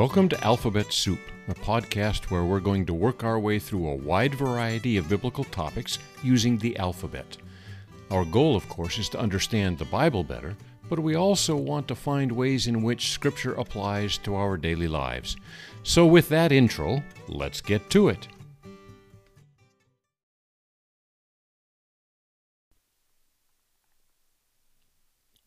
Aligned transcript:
Welcome 0.00 0.30
to 0.30 0.42
Alphabet 0.42 0.94
Soup, 0.94 1.18
a 1.48 1.52
podcast 1.52 2.30
where 2.30 2.44
we're 2.44 2.58
going 2.58 2.86
to 2.86 2.94
work 2.94 3.22
our 3.22 3.38
way 3.38 3.58
through 3.58 3.86
a 3.86 3.94
wide 3.94 4.34
variety 4.34 4.96
of 4.96 5.10
biblical 5.10 5.44
topics 5.44 5.98
using 6.22 6.56
the 6.56 6.74
alphabet. 6.78 7.36
Our 8.10 8.24
goal, 8.24 8.56
of 8.56 8.66
course, 8.70 8.98
is 8.98 9.10
to 9.10 9.20
understand 9.20 9.76
the 9.76 9.84
Bible 9.84 10.24
better, 10.24 10.56
but 10.88 11.00
we 11.00 11.16
also 11.16 11.54
want 11.54 11.86
to 11.88 11.94
find 11.94 12.32
ways 12.32 12.66
in 12.66 12.82
which 12.82 13.10
Scripture 13.10 13.52
applies 13.52 14.16
to 14.24 14.34
our 14.36 14.56
daily 14.56 14.88
lives. 14.88 15.36
So, 15.82 16.06
with 16.06 16.30
that 16.30 16.50
intro, 16.50 17.02
let's 17.28 17.60
get 17.60 17.90
to 17.90 18.08
it. 18.08 18.26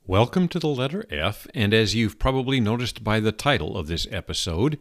Welcome 0.05 0.49
to 0.49 0.59
the 0.59 0.67
letter 0.67 1.05
F, 1.09 1.47
and 1.55 1.73
as 1.73 1.95
you've 1.95 2.19
probably 2.19 2.59
noticed 2.59 3.05
by 3.05 3.21
the 3.21 3.31
title 3.31 3.77
of 3.77 3.87
this 3.87 4.05
episode, 4.11 4.77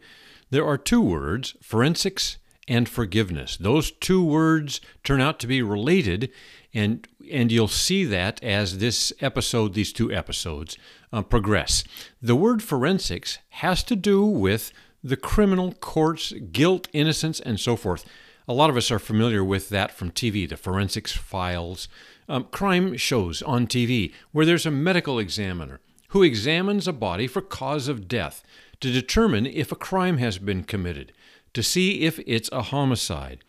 there 0.49 0.67
are 0.67 0.77
two 0.77 0.99
words, 0.99 1.55
forensics 1.61 2.39
and 2.67 2.89
forgiveness. 2.89 3.55
Those 3.55 3.91
two 3.91 4.21
words 4.21 4.81
turn 5.01 5.21
out 5.21 5.39
to 5.39 5.47
be 5.47 5.61
related, 5.61 6.29
and 6.73 7.07
and 7.31 7.53
you'll 7.53 7.69
see 7.69 8.03
that 8.03 8.43
as 8.43 8.79
this 8.79 9.13
episode, 9.21 9.75
these 9.75 9.93
two 9.93 10.11
episodes, 10.11 10.77
uh, 11.13 11.21
progress. 11.21 11.85
The 12.21 12.35
word 12.35 12.61
forensics 12.61 13.39
has 13.51 13.81
to 13.83 13.95
do 13.95 14.25
with 14.25 14.73
the 15.01 15.15
criminal 15.15 15.71
courts, 15.71 16.33
guilt, 16.51 16.89
innocence, 16.91 17.39
and 17.39 17.61
so 17.61 17.77
forth. 17.77 18.03
A 18.45 18.53
lot 18.53 18.69
of 18.69 18.75
us 18.75 18.91
are 18.91 18.99
familiar 18.99 19.41
with 19.41 19.69
that 19.69 19.93
from 19.93 20.11
TV, 20.11 20.49
the 20.49 20.57
forensics 20.57 21.13
files 21.13 21.87
um, 22.27 22.45
crime 22.45 22.97
shows 22.97 23.41
on 23.41 23.67
TV 23.67 24.13
where 24.31 24.45
there's 24.45 24.65
a 24.65 24.71
medical 24.71 25.19
examiner 25.19 25.79
who 26.09 26.23
examines 26.23 26.87
a 26.87 26.93
body 26.93 27.27
for 27.27 27.41
cause 27.41 27.87
of 27.87 28.07
death 28.07 28.43
to 28.79 28.91
determine 28.91 29.45
if 29.45 29.71
a 29.71 29.75
crime 29.75 30.17
has 30.17 30.37
been 30.37 30.63
committed, 30.63 31.11
to 31.53 31.63
see 31.63 32.01
if 32.01 32.19
it's 32.27 32.49
a 32.51 32.63
homicide. 32.63 33.39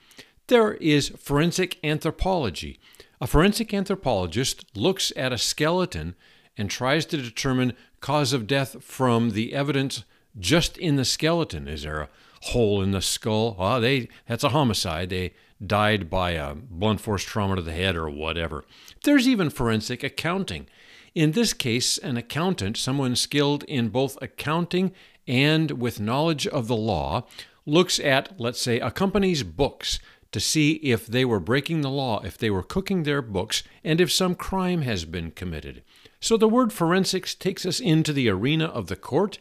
There 0.46 0.74
is 0.74 1.10
forensic 1.10 1.78
anthropology. 1.84 2.78
A 3.20 3.26
forensic 3.26 3.74
anthropologist 3.74 4.64
looks 4.76 5.12
at 5.16 5.32
a 5.32 5.38
skeleton 5.38 6.14
and 6.56 6.70
tries 6.70 7.04
to 7.06 7.16
determine 7.16 7.74
cause 8.00 8.32
of 8.32 8.46
death 8.46 8.82
from 8.82 9.30
the 9.30 9.54
evidence 9.54 10.04
just 10.38 10.76
in 10.78 10.96
the 10.96 11.04
skeleton. 11.04 11.68
Is 11.68 11.82
there 11.82 12.00
a 12.00 12.08
hole 12.42 12.82
in 12.82 12.90
the 12.90 13.00
skull? 13.00 13.56
Oh, 13.58 13.80
they 13.80 14.08
that's 14.28 14.44
a 14.44 14.50
homicide. 14.50 15.10
They 15.10 15.34
died 15.64 16.10
by 16.10 16.32
a 16.32 16.54
blunt 16.54 17.00
force 17.00 17.22
trauma 17.22 17.56
to 17.56 17.62
the 17.62 17.72
head 17.72 17.96
or 17.96 18.08
whatever. 18.08 18.64
There's 19.04 19.28
even 19.28 19.50
forensic 19.50 20.02
accounting. 20.02 20.66
In 21.14 21.32
this 21.32 21.52
case, 21.52 21.98
an 21.98 22.16
accountant, 22.16 22.76
someone 22.76 23.16
skilled 23.16 23.62
in 23.64 23.88
both 23.88 24.20
accounting 24.20 24.92
and 25.26 25.70
with 25.72 26.00
knowledge 26.00 26.46
of 26.46 26.66
the 26.68 26.76
law, 26.76 27.26
looks 27.66 27.98
at, 28.00 28.38
let's 28.38 28.60
say, 28.60 28.80
a 28.80 28.90
company's 28.90 29.42
books 29.42 29.98
to 30.32 30.40
see 30.40 30.72
if 30.72 31.06
they 31.06 31.24
were 31.24 31.40
breaking 31.40 31.80
the 31.80 31.90
law, 31.90 32.20
if 32.24 32.36
they 32.36 32.50
were 32.50 32.62
cooking 32.62 33.04
their 33.04 33.22
books, 33.22 33.62
and 33.84 34.00
if 34.00 34.10
some 34.10 34.34
crime 34.34 34.82
has 34.82 35.04
been 35.04 35.30
committed. 35.30 35.82
So 36.20 36.36
the 36.36 36.48
word 36.48 36.72
forensics 36.72 37.34
takes 37.34 37.64
us 37.64 37.78
into 37.78 38.12
the 38.12 38.28
arena 38.28 38.66
of 38.66 38.88
the 38.88 38.96
court 38.96 39.38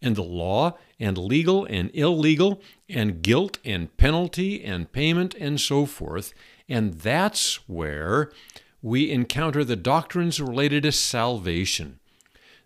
and 0.00 0.14
the 0.14 0.22
law 0.22 0.78
and 0.98 1.18
legal 1.18 1.64
and 1.66 1.90
illegal 1.94 2.60
and 2.88 3.22
guilt 3.22 3.58
and 3.64 3.94
penalty 3.96 4.64
and 4.64 4.90
payment 4.92 5.34
and 5.34 5.60
so 5.60 5.86
forth. 5.86 6.32
And 6.68 6.94
that's 6.94 7.68
where 7.68 8.30
we 8.82 9.10
encounter 9.10 9.64
the 9.64 9.76
doctrines 9.76 10.40
related 10.40 10.84
to 10.84 10.92
salvation. 10.92 11.98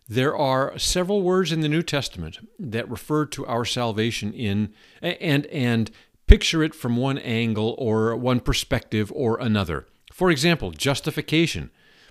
There 0.09 0.37
are 0.37 0.77
several 0.79 1.23
words 1.23 1.53
in 1.53 1.61
the 1.61 1.69
New 1.69 1.83
Testament 1.83 2.39
that 2.59 2.91
refer 2.91 3.27
to 3.27 3.47
our 3.47 3.65
salvation 3.65 4.33
in 4.33 4.75
and 5.01 5.47
and 5.47 5.91
picture 6.27 6.63
it 6.63 6.75
from 6.75 6.97
one 6.97 7.19
angle 7.19 7.75
or 7.79 8.17
one 8.17 8.41
perspective 8.41 9.13
or 9.15 9.39
another. 9.39 9.87
For 10.13 10.31
example, 10.31 10.73
justification. 10.73 11.71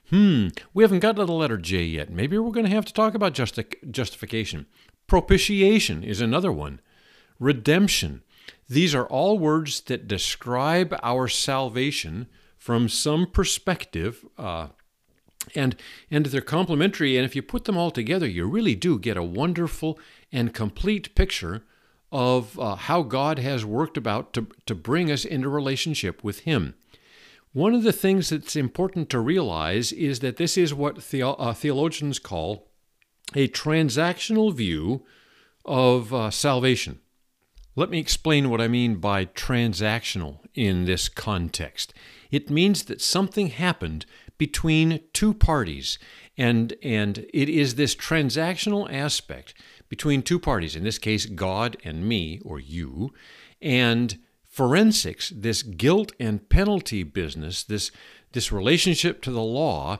Hmm, 0.10 0.48
we 0.74 0.84
haven't 0.84 1.00
got 1.00 1.18
to 1.18 1.26
the 1.26 1.34
letter 1.34 1.58
J 1.58 1.84
yet. 1.84 2.10
Maybe 2.10 2.38
we're 2.38 2.52
going 2.52 2.66
to 2.66 2.72
have 2.72 2.86
to 2.86 2.94
talk 2.94 3.14
about 3.14 3.34
justi- 3.34 3.66
justification. 3.92 4.66
Propitiation 5.10 6.04
is 6.04 6.22
another 6.22 6.52
one. 6.52 6.80
Redemption. 7.40 8.22
These 8.70 8.94
are 8.94 9.08
all 9.08 9.40
words 9.40 9.82
that 9.82 10.08
describe 10.08 10.96
our 11.02 11.28
salvation 11.28 12.28
from 12.58 12.88
some 12.88 13.26
perspective, 13.26 14.24
uh, 14.38 14.68
and 15.56 15.76
and 16.12 16.28
they're 16.28 16.42
complementary. 16.42 17.18
And 17.18 17.26
if 17.26 17.36
you 17.36 17.42
put 17.42 17.66
them 17.66 17.76
all 17.76 17.90
together, 17.90 18.28
you 18.28 18.46
really 18.46 18.76
do 18.76 19.00
get 19.00 19.18
a 19.18 19.24
wonderful 19.24 19.98
and 20.32 20.54
complete 20.54 21.16
picture 21.16 21.64
of 22.12 22.60
uh, 22.60 22.76
how 22.76 23.02
God 23.02 23.40
has 23.40 23.66
worked 23.66 23.98
about 23.98 24.32
to 24.34 24.48
to 24.68 24.76
bring 24.76 25.10
us 25.12 25.26
into 25.26 25.50
relationship 25.50 26.24
with 26.24 26.42
Him. 26.42 26.76
One 27.52 27.74
of 27.74 27.82
the 27.82 27.94
things 27.94 28.30
that's 28.30 28.56
important 28.56 29.10
to 29.10 29.20
realize 29.20 29.92
is 29.92 30.20
that 30.20 30.38
this 30.38 30.56
is 30.56 30.72
what 30.72 30.98
the, 31.10 31.24
uh, 31.24 31.54
theologians 31.54 32.20
call 32.20 32.69
a 33.36 33.48
transactional 33.48 34.54
view 34.54 35.06
of 35.66 36.14
uh, 36.14 36.32
salvation. 36.32 37.00
Let 37.76 37.90
me 37.90 38.00
explain 38.00 38.50
what 38.50 38.62
I 38.62 38.68
mean 38.68 38.96
by 38.96 39.26
transactional 39.26 40.40
in 40.54 40.86
this 40.86 41.08
context. 41.08 41.94
It 42.32 42.50
means 42.50 42.84
that 42.84 43.02
something 43.02 43.48
happened 43.48 44.06
between 44.38 45.02
two 45.14 45.34
parties, 45.34 46.00
and, 46.38 46.74
and 46.82 47.20
it 47.34 47.50
is 47.50 47.76
this 47.76 47.96
transactional 47.96 48.92
aspect 48.92 49.54
between 49.90 50.22
two 50.22 50.40
parties, 50.40 50.76
in 50.76 50.84
this 50.84 50.98
case, 50.98 51.26
God 51.26 51.78
and 51.84 52.08
me, 52.08 52.40
or 52.46 52.60
you, 52.60 53.14
and 53.62 54.18
forensics, 54.48 55.32
this 55.36 55.64
guilt 55.64 56.12
and 56.20 56.50
penalty 56.50 57.04
business, 57.04 57.64
this, 57.64 57.92
this 58.32 58.52
relationship 58.52 59.22
to 59.22 59.32
the 59.32 59.42
law, 59.42 60.00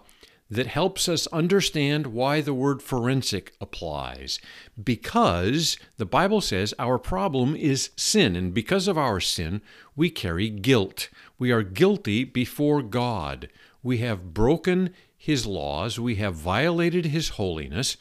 that 0.50 0.68
helps 0.68 1.08
us 1.08 1.28
understand 1.28 2.08
why 2.08 2.42
the 2.42 2.54
word 2.54 2.82
forensic 2.82 3.54
applies. 3.62 4.40
Because 4.82 5.78
the 5.98 6.06
Bible 6.06 6.42
says 6.42 6.74
our 6.80 6.98
problem 6.98 7.56
is 7.56 7.92
sin, 7.96 8.36
and 8.36 8.54
because 8.54 8.88
of 8.88 8.98
our 8.98 9.20
sin, 9.20 9.62
we 9.96 10.10
carry 10.10 10.50
guilt. 10.50 11.10
We 11.38 11.52
are 11.52 11.64
guilty 11.64 12.24
before 12.24 12.82
God. 12.82 13.50
We 13.84 14.00
have 14.00 14.34
broken 14.34 14.94
His 15.16 15.46
laws, 15.46 16.00
we 16.00 16.16
have 16.16 16.36
violated 16.36 17.06
His 17.06 17.30
holiness. 17.30 17.98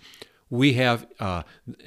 We 0.51 0.73
have, 0.75 1.07
uh, 1.21 1.43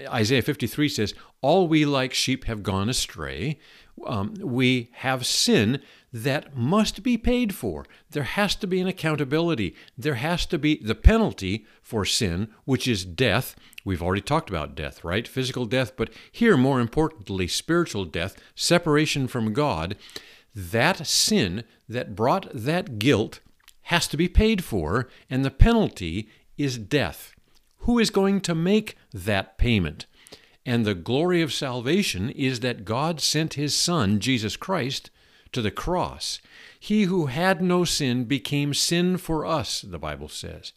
Isaiah 0.08 0.44
53 0.44 0.88
says, 0.88 1.16
All 1.42 1.68
we 1.68 1.84
like 1.84 2.14
sheep 2.14 2.46
have 2.46 2.62
gone 2.62 2.90
astray. 2.90 3.58
Um, 4.06 4.36
we 4.40 4.92
have 4.94 5.26
sin 5.26 5.82
that 6.14 6.56
must 6.56 7.04
be 7.04 7.18
paid 7.18 7.56
for. 7.56 7.86
There 8.10 8.24
has 8.24 8.56
to 8.56 8.68
be 8.68 8.82
an 8.82 8.88
accountability. 8.88 9.76
There 9.98 10.16
has 10.16 10.46
to 10.48 10.58
be 10.58 10.76
the 10.84 10.96
penalty 10.96 11.66
for 11.82 12.04
sin, 12.04 12.50
which 12.66 12.88
is 12.88 13.06
death. 13.06 13.56
We've 13.86 14.04
already 14.04 14.22
talked 14.22 14.50
about 14.50 14.76
death, 14.76 15.04
right? 15.04 15.28
Physical 15.28 15.66
death, 15.66 15.96
but 15.96 16.10
here, 16.32 16.58
more 16.58 16.82
importantly, 16.82 17.48
spiritual 17.48 18.06
death, 18.06 18.36
separation 18.56 19.28
from 19.28 19.54
God. 19.54 19.96
That 20.54 21.08
sin 21.08 21.64
that 21.88 22.16
brought 22.16 22.50
that 22.54 23.00
guilt 23.00 23.40
has 23.84 24.08
to 24.10 24.18
be 24.18 24.28
paid 24.28 24.64
for, 24.64 25.08
and 25.30 25.46
the 25.46 25.52
penalty 25.52 26.30
is 26.58 26.78
death. 26.78 27.34
Who 27.80 28.00
is 28.00 28.10
going 28.10 28.42
to 28.42 28.54
make 28.54 28.98
that 29.14 29.58
payment? 29.58 30.06
And 30.66 30.86
the 30.86 30.94
glory 30.94 31.42
of 31.42 31.54
salvation 31.54 32.30
is 32.30 32.60
that 32.60 32.86
God 32.86 33.20
sent 33.20 33.56
his 33.56 33.76
Son, 33.76 34.20
Jesus 34.20 34.56
Christ, 34.56 35.10
to 35.52 35.62
the 35.62 35.72
cross. 35.72 36.40
He 36.80 37.04
who 37.04 37.28
had 37.28 37.62
no 37.62 37.84
sin 37.84 38.26
became 38.26 38.74
sin 38.74 39.18
for 39.18 39.46
us, 39.46 39.82
the 39.82 40.00
Bible 40.00 40.30
says, 40.30 40.74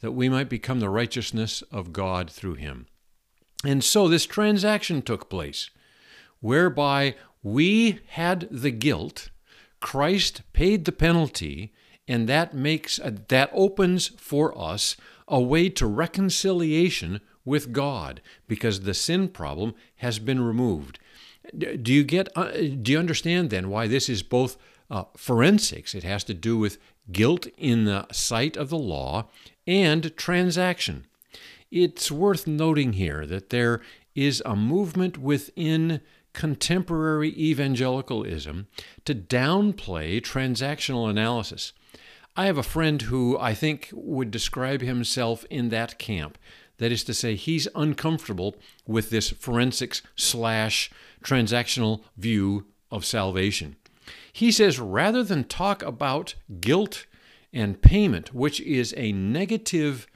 that 0.00 0.12
we 0.12 0.28
might 0.28 0.48
become 0.48 0.80
the 0.80 0.90
righteousness 0.90 1.62
of 1.72 1.92
God 1.92 2.30
through 2.30 2.54
him. 2.54 2.86
And 3.64 3.82
so 3.82 4.06
this 4.06 4.26
transaction 4.26 5.02
took 5.02 5.28
place, 5.28 5.70
whereby 6.40 7.14
we 7.42 8.00
had 8.08 8.48
the 8.50 8.70
guilt, 8.70 9.30
Christ 9.80 10.42
paid 10.52 10.84
the 10.84 10.92
penalty, 10.92 11.72
and 12.06 12.28
that 12.28 12.54
makes 12.54 12.98
that 13.04 13.50
opens 13.52 14.08
for 14.08 14.56
us 14.58 14.96
a 15.26 15.40
way 15.40 15.68
to 15.70 15.86
reconciliation 15.86 17.20
with 17.44 17.72
God 17.72 18.20
because 18.46 18.80
the 18.80 18.94
sin 18.94 19.28
problem 19.28 19.74
has 19.96 20.18
been 20.18 20.40
removed. 20.40 20.98
Do 21.56 21.92
you 21.92 22.04
get? 22.04 22.28
Uh, 22.36 22.50
do 22.50 22.92
you 22.92 22.98
understand 22.98 23.50
then 23.50 23.70
why 23.70 23.86
this 23.86 24.08
is 24.08 24.22
both 24.22 24.56
uh, 24.90 25.04
forensics? 25.16 25.94
It 25.94 26.04
has 26.04 26.24
to 26.24 26.34
do 26.34 26.58
with 26.58 26.78
guilt 27.10 27.46
in 27.56 27.84
the 27.84 28.06
sight 28.12 28.56
of 28.56 28.70
the 28.70 28.78
law 28.78 29.28
and 29.66 30.16
transaction. 30.16 31.06
It's 31.70 32.10
worth 32.10 32.46
noting 32.46 32.94
here 32.94 33.26
that 33.26 33.50
there 33.50 33.80
is 34.14 34.42
a 34.44 34.56
movement 34.56 35.18
within 35.18 36.00
contemporary 36.32 37.30
evangelicalism 37.30 38.66
to 39.04 39.14
downplay 39.14 40.20
transactional 40.20 41.08
analysis. 41.08 41.72
I 42.36 42.46
have 42.46 42.58
a 42.58 42.62
friend 42.62 43.02
who 43.02 43.36
I 43.38 43.54
think 43.54 43.90
would 43.92 44.30
describe 44.30 44.80
himself 44.80 45.44
in 45.50 45.70
that 45.70 45.98
camp 45.98 46.38
That 46.78 46.92
is 46.92 47.04
to 47.04 47.14
say, 47.14 47.34
he's 47.34 47.68
uncomfortable 47.74 48.56
with 48.86 49.10
this 49.10 49.30
forensics 49.30 50.02
slash 50.16 50.90
transactional 51.22 52.02
view 52.16 52.66
of 52.90 53.04
salvation. 53.04 53.76
He 54.32 54.52
says 54.52 54.78
rather 54.78 55.22
than 55.22 55.44
talk 55.44 55.82
about 55.82 56.34
guilt 56.60 57.06
and 57.52 57.82
payment, 57.82 58.32
which 58.32 58.60
is 58.60 58.94
a 58.96 59.12
negative, 59.12 60.06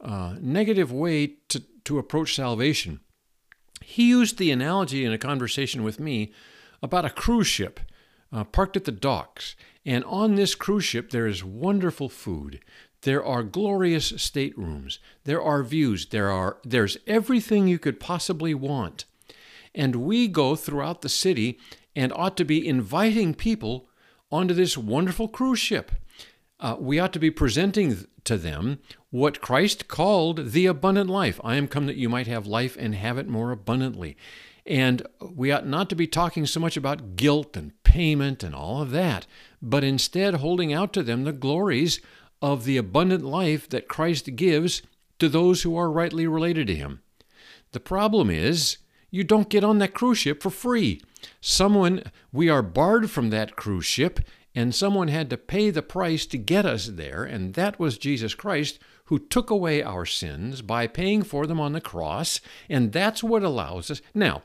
uh, 0.00 0.36
negative 0.40 0.92
way 0.92 1.34
to, 1.48 1.60
to 1.84 1.98
approach 1.98 2.34
salvation, 2.34 3.00
he 3.82 4.08
used 4.08 4.38
the 4.38 4.50
analogy 4.50 5.04
in 5.04 5.12
a 5.12 5.18
conversation 5.18 5.82
with 5.82 5.98
me 5.98 6.32
about 6.82 7.04
a 7.04 7.10
cruise 7.10 7.46
ship 7.46 7.80
uh, 8.32 8.44
parked 8.44 8.76
at 8.76 8.84
the 8.84 8.92
docks. 8.92 9.56
And 9.84 10.04
on 10.04 10.34
this 10.34 10.54
cruise 10.54 10.84
ship, 10.84 11.10
there 11.10 11.26
is 11.26 11.44
wonderful 11.44 12.08
food. 12.08 12.60
There 13.02 13.24
are 13.24 13.42
glorious 13.42 14.12
staterooms. 14.16 14.98
There 15.24 15.42
are 15.42 15.62
views. 15.62 16.06
There 16.06 16.30
are 16.30 16.58
there's 16.64 16.96
everything 17.06 17.66
you 17.68 17.78
could 17.78 18.00
possibly 18.00 18.54
want. 18.54 19.04
And 19.74 19.96
we 19.96 20.28
go 20.28 20.54
throughout 20.54 21.02
the 21.02 21.08
city 21.08 21.58
and 21.96 22.12
ought 22.14 22.36
to 22.36 22.44
be 22.44 22.66
inviting 22.66 23.34
people 23.34 23.88
onto 24.30 24.54
this 24.54 24.78
wonderful 24.78 25.28
cruise 25.28 25.58
ship. 25.58 25.92
Uh, 26.60 26.76
we 26.78 26.98
ought 26.98 27.12
to 27.12 27.18
be 27.18 27.30
presenting 27.30 28.06
to 28.24 28.36
them 28.36 28.78
what 29.10 29.40
Christ 29.40 29.88
called 29.88 30.52
the 30.52 30.66
abundant 30.66 31.10
life. 31.10 31.40
I 31.42 31.56
am 31.56 31.68
come 31.68 31.86
that 31.86 31.96
you 31.96 32.08
might 32.08 32.28
have 32.28 32.46
life 32.46 32.76
and 32.78 32.94
have 32.94 33.18
it 33.18 33.28
more 33.28 33.50
abundantly. 33.50 34.16
And 34.64 35.02
we 35.20 35.50
ought 35.50 35.66
not 35.66 35.90
to 35.90 35.96
be 35.96 36.06
talking 36.06 36.46
so 36.46 36.60
much 36.60 36.76
about 36.76 37.16
guilt 37.16 37.56
and 37.56 37.72
payment 37.82 38.44
and 38.44 38.54
all 38.54 38.80
of 38.80 38.92
that, 38.92 39.26
but 39.60 39.82
instead 39.82 40.34
holding 40.34 40.72
out 40.72 40.92
to 40.92 41.02
them 41.02 41.24
the 41.24 41.32
glories 41.32 42.00
of 42.42 42.64
the 42.64 42.76
abundant 42.76 43.24
life 43.24 43.68
that 43.70 43.88
Christ 43.88 44.36
gives 44.36 44.82
to 45.18 45.28
those 45.28 45.62
who 45.62 45.76
are 45.76 45.90
rightly 45.90 46.26
related 46.26 46.66
to 46.66 46.74
Him. 46.74 47.00
The 47.70 47.80
problem 47.80 48.28
is, 48.28 48.78
you 49.10 49.24
don't 49.24 49.48
get 49.48 49.64
on 49.64 49.78
that 49.78 49.94
cruise 49.94 50.18
ship 50.18 50.42
for 50.42 50.50
free. 50.50 51.00
Someone, 51.40 52.02
we 52.32 52.48
are 52.48 52.62
barred 52.62 53.10
from 53.10 53.30
that 53.30 53.56
cruise 53.56 53.86
ship, 53.86 54.20
and 54.54 54.74
someone 54.74 55.08
had 55.08 55.30
to 55.30 55.36
pay 55.36 55.70
the 55.70 55.82
price 55.82 56.26
to 56.26 56.36
get 56.36 56.66
us 56.66 56.86
there, 56.86 57.22
and 57.22 57.54
that 57.54 57.78
was 57.78 57.96
Jesus 57.96 58.34
Christ 58.34 58.78
who 59.06 59.18
took 59.18 59.50
away 59.50 59.82
our 59.82 60.06
sins 60.06 60.62
by 60.62 60.86
paying 60.86 61.22
for 61.22 61.46
them 61.46 61.60
on 61.60 61.72
the 61.72 61.80
cross, 61.80 62.40
and 62.68 62.92
that's 62.92 63.22
what 63.22 63.42
allows 63.42 63.90
us. 63.90 64.02
Now, 64.14 64.42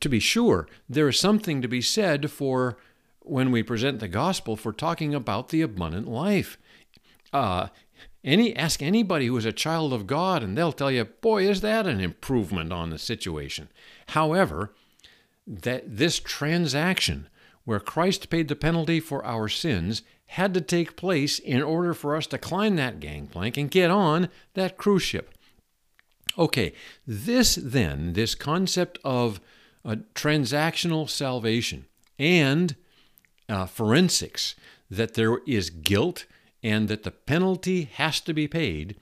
to 0.00 0.08
be 0.08 0.20
sure, 0.20 0.68
there 0.88 1.08
is 1.08 1.18
something 1.18 1.62
to 1.62 1.68
be 1.68 1.80
said 1.80 2.30
for 2.30 2.76
when 3.20 3.50
we 3.50 3.62
present 3.62 3.98
the 3.98 4.08
gospel 4.08 4.56
for 4.56 4.72
talking 4.72 5.14
about 5.14 5.48
the 5.48 5.62
abundant 5.62 6.08
life. 6.08 6.58
Uh, 7.36 7.68
any 8.24 8.56
ask 8.56 8.82
anybody 8.82 9.26
who 9.26 9.36
is 9.36 9.44
a 9.44 9.52
child 9.52 9.92
of 9.92 10.06
God, 10.06 10.42
and 10.42 10.56
they'll 10.56 10.72
tell 10.72 10.90
you, 10.90 11.04
"Boy, 11.04 11.48
is 11.48 11.60
that 11.60 11.86
an 11.86 12.00
improvement 12.00 12.72
on 12.72 12.90
the 12.90 12.98
situation." 12.98 13.68
However, 14.08 14.74
that 15.46 15.96
this 15.96 16.18
transaction 16.18 17.28
where 17.64 17.78
Christ 17.78 18.30
paid 18.30 18.48
the 18.48 18.56
penalty 18.56 19.00
for 19.00 19.24
our 19.24 19.48
sins 19.48 20.02
had 20.26 20.54
to 20.54 20.60
take 20.60 20.96
place 20.96 21.38
in 21.38 21.62
order 21.62 21.92
for 21.92 22.16
us 22.16 22.26
to 22.28 22.38
climb 22.38 22.76
that 22.76 23.00
gangplank 23.00 23.56
and 23.56 23.70
get 23.70 23.90
on 23.90 24.28
that 24.54 24.78
cruise 24.78 25.02
ship. 25.02 25.34
Okay, 26.38 26.72
this 27.06 27.54
then, 27.54 28.14
this 28.14 28.34
concept 28.34 28.98
of 29.04 29.40
uh, 29.84 29.96
transactional 30.14 31.08
salvation 31.08 31.84
and 32.18 32.76
uh, 33.48 33.66
forensics, 33.66 34.54
that 34.90 35.14
there 35.14 35.38
is 35.46 35.70
guilt 35.70 36.24
and 36.66 36.88
that 36.88 37.04
the 37.04 37.12
penalty 37.12 37.84
has 37.94 38.20
to 38.20 38.34
be 38.34 38.48
paid, 38.48 38.96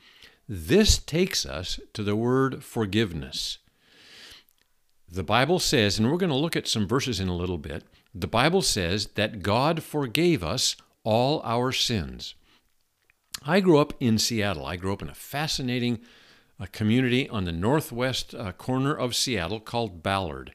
this 0.46 0.98
takes 0.98 1.46
us 1.46 1.80
to 1.94 2.02
the 2.02 2.14
word 2.14 2.62
forgiveness. 2.62 3.56
The 5.10 5.22
Bible 5.22 5.58
says, 5.58 5.98
and 5.98 6.10
we're 6.10 6.18
going 6.18 6.28
to 6.28 6.36
look 6.36 6.56
at 6.56 6.68
some 6.68 6.86
verses 6.86 7.20
in 7.20 7.28
a 7.28 7.36
little 7.36 7.56
bit, 7.56 7.84
the 8.14 8.26
Bible 8.26 8.60
says 8.60 9.06
that 9.14 9.42
God 9.42 9.82
forgave 9.82 10.44
us 10.44 10.76
all 11.04 11.40
our 11.42 11.72
sins. 11.72 12.34
I 13.46 13.60
grew 13.60 13.78
up 13.78 13.94
in 13.98 14.18
Seattle. 14.18 14.66
I 14.66 14.76
grew 14.76 14.92
up 14.92 15.00
in 15.00 15.08
a 15.08 15.14
fascinating 15.14 16.00
uh, 16.60 16.66
community 16.70 17.30
on 17.30 17.44
the 17.44 17.52
northwest 17.52 18.34
uh, 18.34 18.52
corner 18.52 18.94
of 18.94 19.16
Seattle 19.16 19.58
called 19.58 20.02
Ballard. 20.02 20.52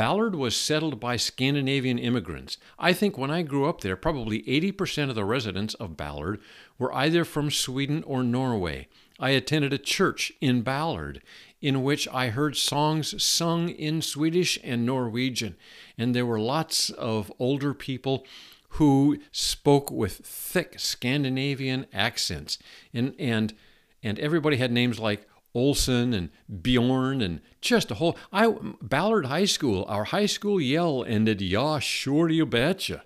Ballard 0.00 0.34
was 0.34 0.56
settled 0.56 0.98
by 0.98 1.16
Scandinavian 1.16 1.98
immigrants. 1.98 2.56
I 2.78 2.94
think 2.94 3.18
when 3.18 3.30
I 3.30 3.42
grew 3.42 3.68
up 3.68 3.82
there, 3.82 3.96
probably 3.96 4.42
80% 4.44 5.10
of 5.10 5.14
the 5.14 5.26
residents 5.26 5.74
of 5.74 5.98
Ballard 5.98 6.40
were 6.78 6.90
either 6.94 7.22
from 7.22 7.50
Sweden 7.50 8.02
or 8.04 8.22
Norway. 8.22 8.88
I 9.18 9.32
attended 9.32 9.74
a 9.74 9.78
church 9.78 10.32
in 10.40 10.62
Ballard 10.62 11.20
in 11.60 11.82
which 11.82 12.08
I 12.08 12.30
heard 12.30 12.56
songs 12.56 13.22
sung 13.22 13.68
in 13.68 14.00
Swedish 14.00 14.58
and 14.64 14.86
Norwegian, 14.86 15.56
and 15.98 16.14
there 16.14 16.24
were 16.24 16.40
lots 16.40 16.88
of 16.88 17.30
older 17.38 17.74
people 17.74 18.24
who 18.70 19.18
spoke 19.32 19.90
with 19.90 20.24
thick 20.24 20.80
Scandinavian 20.80 21.84
accents. 21.92 22.56
And, 22.94 23.14
and, 23.18 23.52
and 24.02 24.18
everybody 24.18 24.56
had 24.56 24.72
names 24.72 24.98
like 24.98 25.28
Olson 25.54 26.12
and 26.14 26.30
Bjorn 26.62 27.20
and 27.20 27.40
just 27.60 27.90
a 27.90 27.94
whole. 27.94 28.16
I 28.32 28.54
Ballard 28.80 29.26
High 29.26 29.46
School, 29.46 29.84
our 29.88 30.04
high 30.04 30.26
school 30.26 30.60
yell 30.60 31.04
ended, 31.04 31.40
"Yah, 31.40 31.78
sure 31.78 32.28
you 32.28 32.46
betcha." 32.46 33.02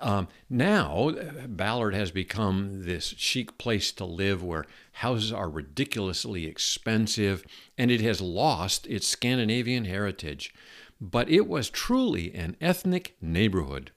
Um, 0.00 0.26
now, 0.50 1.12
Ballard 1.46 1.94
has 1.94 2.10
become 2.10 2.84
this 2.84 3.14
chic 3.16 3.56
place 3.56 3.92
to 3.92 4.04
live 4.04 4.42
where 4.42 4.66
houses 4.94 5.32
are 5.32 5.48
ridiculously 5.48 6.44
expensive 6.46 7.44
and 7.78 7.88
it 7.88 8.00
has 8.00 8.20
lost 8.20 8.86
its 8.88 9.06
Scandinavian 9.06 9.84
heritage. 9.84 10.52
But 11.00 11.30
it 11.30 11.46
was 11.46 11.70
truly 11.70 12.34
an 12.34 12.56
ethnic 12.60 13.14
neighborhood. 13.20 13.92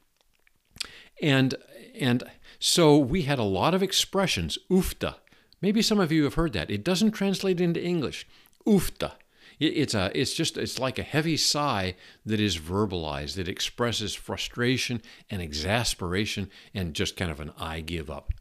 And 1.22 1.56
and 2.00 2.24
so 2.60 2.98
we 2.98 3.24
had 3.24 3.40
a 3.40 3.44
lot 3.44 3.74
of 3.74 3.82
expressions, 3.82 4.60
oofta. 4.70 5.16
Maybe 5.66 5.82
some 5.82 6.00
of 6.00 6.12
you 6.12 6.26
have 6.26 6.36
heard 6.36 6.54
that. 6.54 6.70
It 6.70 6.84
doesn't 6.84 7.14
translate 7.14 7.60
into 7.60 7.84
English. 7.84 8.28
Oofta. 8.68 9.14
It's 9.60 9.96
a 9.96 10.12
it's 10.14 10.36
just 10.36 10.60
it's 10.60 10.78
like 10.78 11.00
a 11.00 11.02
heavy 11.02 11.38
sigh 11.38 11.96
that 12.24 12.40
is 12.40 12.60
verbalized. 12.60 13.40
It 13.40 13.48
expresses 13.48 14.14
frustration 14.14 15.02
and 15.28 15.42
exasperation 15.42 16.52
and 16.76 16.94
just 16.94 17.18
kind 17.18 17.32
of 17.32 17.40
an 17.40 17.52
I 17.58 17.80
give 17.80 18.12
up. 18.12 18.32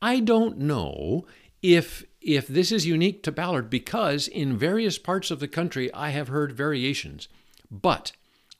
I 0.00 0.20
don't 0.20 0.58
know 0.58 1.26
if 1.60 2.04
if 2.20 2.46
this 2.46 2.70
is 2.70 2.86
unique 2.86 3.24
to 3.24 3.32
Ballard 3.32 3.68
because 3.68 4.28
in 4.28 4.56
various 4.56 4.96
parts 4.96 5.32
of 5.32 5.40
the 5.40 5.48
country 5.48 5.92
I 5.92 6.10
have 6.10 6.28
heard 6.28 6.52
variations. 6.52 7.26
But 7.68 8.12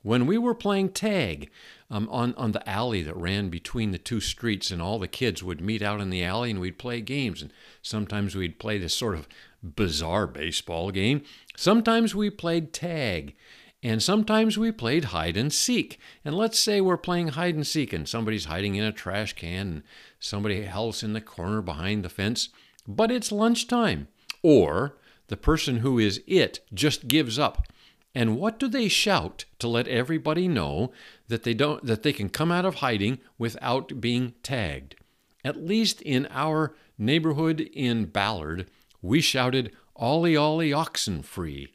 when 0.03 0.27
we 0.27 0.37
were 0.37 0.55
playing 0.55 0.89
tag 0.89 1.49
um, 1.91 2.09
on, 2.11 2.35
on 2.35 2.53
the 2.53 2.69
alley 2.69 3.03
that 3.03 3.17
ran 3.17 3.49
between 3.49 3.91
the 3.91 3.99
two 3.99 4.21
streets, 4.21 4.71
and 4.71 4.81
all 4.81 4.99
the 4.99 5.09
kids 5.09 5.43
would 5.43 5.61
meet 5.61 5.83
out 5.83 6.01
in 6.01 6.11
the 6.11 6.25
alley 6.25 6.51
and 6.51 6.61
we'd 6.61 6.79
play 6.79 7.01
games. 7.01 7.43
And 7.43 7.53
sometimes 7.83 8.37
we'd 8.37 8.59
play 8.59 8.79
this 8.79 8.95
sort 8.95 9.17
of 9.17 9.29
bizarre 9.63 10.27
baseball 10.27 10.91
game. 10.91 11.23
Sometimes 11.57 12.15
we 12.15 12.31
played 12.31 12.73
tag. 12.73 13.35
And 13.83 14.03
sometimes 14.03 14.59
we 14.59 14.73
played 14.73 15.07
hide 15.07 15.39
and 15.39 15.51
seek. 15.51 15.99
And 16.23 16.35
let's 16.35 16.59
say 16.59 16.83
we're 16.83 16.99
playing 16.99 17.29
hide 17.29 17.55
and 17.55 17.67
seek 17.67 17.95
and 17.95 18.07
somebody's 18.07 18.45
hiding 18.45 18.75
in 18.75 18.85
a 18.85 18.93
trash 18.93 19.33
can 19.33 19.67
and 19.67 19.83
somebody 20.19 20.67
else 20.67 21.03
in 21.03 21.15
the 21.15 21.21
corner 21.21 21.63
behind 21.63 22.05
the 22.05 22.11
fence, 22.11 22.51
but 22.87 23.11
it's 23.11 23.33
lunchtime. 23.33 24.09
Or 24.43 24.97
the 25.29 25.37
person 25.37 25.79
who 25.79 25.99
is 25.99 26.23
it 26.27 26.61
just 26.75 27.09
gives 27.09 27.39
up 27.39 27.67
and 28.15 28.39
what 28.39 28.59
do 28.59 28.69
they 28.69 28.89
shout 28.89 29.45
to 29.59 29.69
let 29.69 29.87
everybody 29.87 30.49
know 30.49 30.93
that 31.29 31.45
they 31.45 31.55
don't 31.55 31.85
that 31.85 32.03
they 32.03 32.13
can 32.13 32.29
come 32.29 32.51
out 32.51 32.65
of 32.65 32.77
hiding 32.77 33.19
without 33.39 34.01
being 34.01 34.35
tagged? 34.43 34.97
At 35.45 35.65
least 35.65 36.03
in 36.03 36.27
our 36.31 36.75
neighborhood 36.99 37.61
in 37.61 38.07
Ballard, 38.07 38.69
we 39.01 39.21
shouted 39.21 39.75
"Ollie 39.95 40.37
Ollie 40.37 40.73
oxen 40.73 41.23
free." 41.23 41.69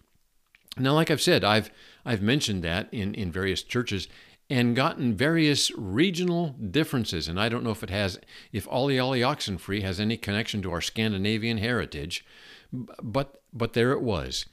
Now, 0.77 0.93
like 0.93 1.09
I've 1.09 1.21
said, 1.21 1.43
I've 1.43 1.69
I've 2.05 2.21
mentioned 2.21 2.63
that 2.63 2.89
in, 2.91 3.13
in 3.13 3.31
various 3.31 3.63
churches 3.63 4.07
and 4.49 4.75
gotten 4.75 5.15
various 5.15 5.71
regional 5.71 6.49
differences. 6.49 7.27
And 7.27 7.39
I 7.39 7.49
don't 7.49 7.63
know 7.63 7.71
if 7.71 7.81
it 7.81 7.89
has 7.89 8.19
if 8.51 8.67
Ollie 8.67 8.99
Ollie 8.99 9.23
oxen 9.23 9.57
free 9.57 9.81
has 9.81 9.99
any 9.99 10.17
connection 10.17 10.61
to 10.63 10.71
our 10.71 10.81
Scandinavian 10.81 11.59
heritage, 11.59 12.25
but 12.71 13.41
but 13.53 13.73
there 13.73 13.93
it 13.93 14.01
was. 14.01 14.45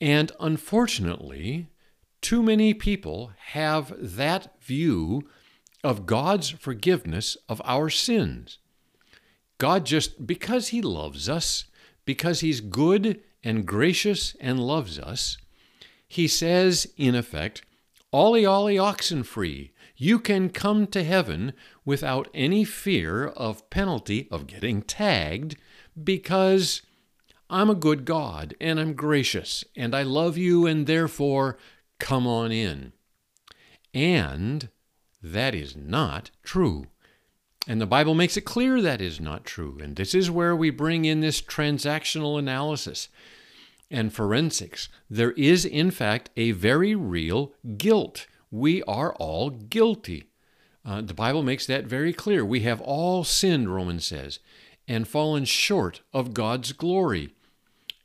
And 0.00 0.32
unfortunately, 0.38 1.68
too 2.20 2.42
many 2.42 2.74
people 2.74 3.32
have 3.52 3.92
that 3.98 4.60
view 4.62 5.28
of 5.84 6.06
God's 6.06 6.50
forgiveness 6.50 7.36
of 7.48 7.62
our 7.64 7.90
sins. 7.90 8.58
God 9.58 9.86
just, 9.86 10.26
because 10.26 10.68
He 10.68 10.82
loves 10.82 11.28
us, 11.28 11.64
because 12.04 12.40
He's 12.40 12.60
good 12.60 13.20
and 13.42 13.66
gracious 13.66 14.36
and 14.40 14.60
loves 14.60 14.98
us, 14.98 15.38
He 16.06 16.28
says, 16.28 16.92
in 16.96 17.14
effect, 17.14 17.62
Ollie, 18.12 18.46
ollie, 18.46 18.78
oxen 18.78 19.22
free. 19.22 19.72
You 19.94 20.18
can 20.18 20.48
come 20.48 20.86
to 20.88 21.04
heaven 21.04 21.52
without 21.84 22.28
any 22.32 22.64
fear 22.64 23.26
of 23.26 23.68
penalty 23.68 24.28
of 24.30 24.46
getting 24.46 24.80
tagged 24.80 25.56
because 26.02 26.82
I'm 27.50 27.70
a 27.70 27.74
good 27.74 28.04
God 28.04 28.54
and 28.60 28.78
I'm 28.78 28.94
gracious 28.94 29.64
and 29.76 29.94
I 29.94 30.02
love 30.02 30.36
you 30.36 30.66
and 30.66 30.86
therefore 30.86 31.58
come 31.98 32.26
on 32.26 32.52
in. 32.52 32.92
And 33.94 34.68
that 35.22 35.54
is 35.54 35.74
not 35.76 36.30
true. 36.42 36.86
And 37.66 37.80
the 37.80 37.86
Bible 37.86 38.14
makes 38.14 38.36
it 38.36 38.42
clear 38.42 38.80
that 38.80 39.00
is 39.00 39.20
not 39.20 39.44
true. 39.44 39.78
And 39.82 39.96
this 39.96 40.14
is 40.14 40.30
where 40.30 40.56
we 40.56 40.70
bring 40.70 41.04
in 41.04 41.20
this 41.20 41.42
transactional 41.42 42.38
analysis 42.38 43.08
and 43.90 44.12
forensics. 44.12 44.88
There 45.08 45.32
is, 45.32 45.64
in 45.64 45.90
fact, 45.90 46.30
a 46.36 46.52
very 46.52 46.94
real 46.94 47.52
guilt. 47.76 48.26
We 48.50 48.82
are 48.84 49.14
all 49.14 49.50
guilty. 49.50 50.24
Uh, 50.84 51.02
the 51.02 51.14
Bible 51.14 51.42
makes 51.42 51.66
that 51.66 51.84
very 51.84 52.12
clear. 52.12 52.44
We 52.44 52.60
have 52.60 52.80
all 52.80 53.24
sinned, 53.24 53.74
Romans 53.74 54.06
says, 54.06 54.38
and 54.86 55.06
fallen 55.06 55.44
short 55.44 56.00
of 56.14 56.32
God's 56.32 56.72
glory. 56.72 57.34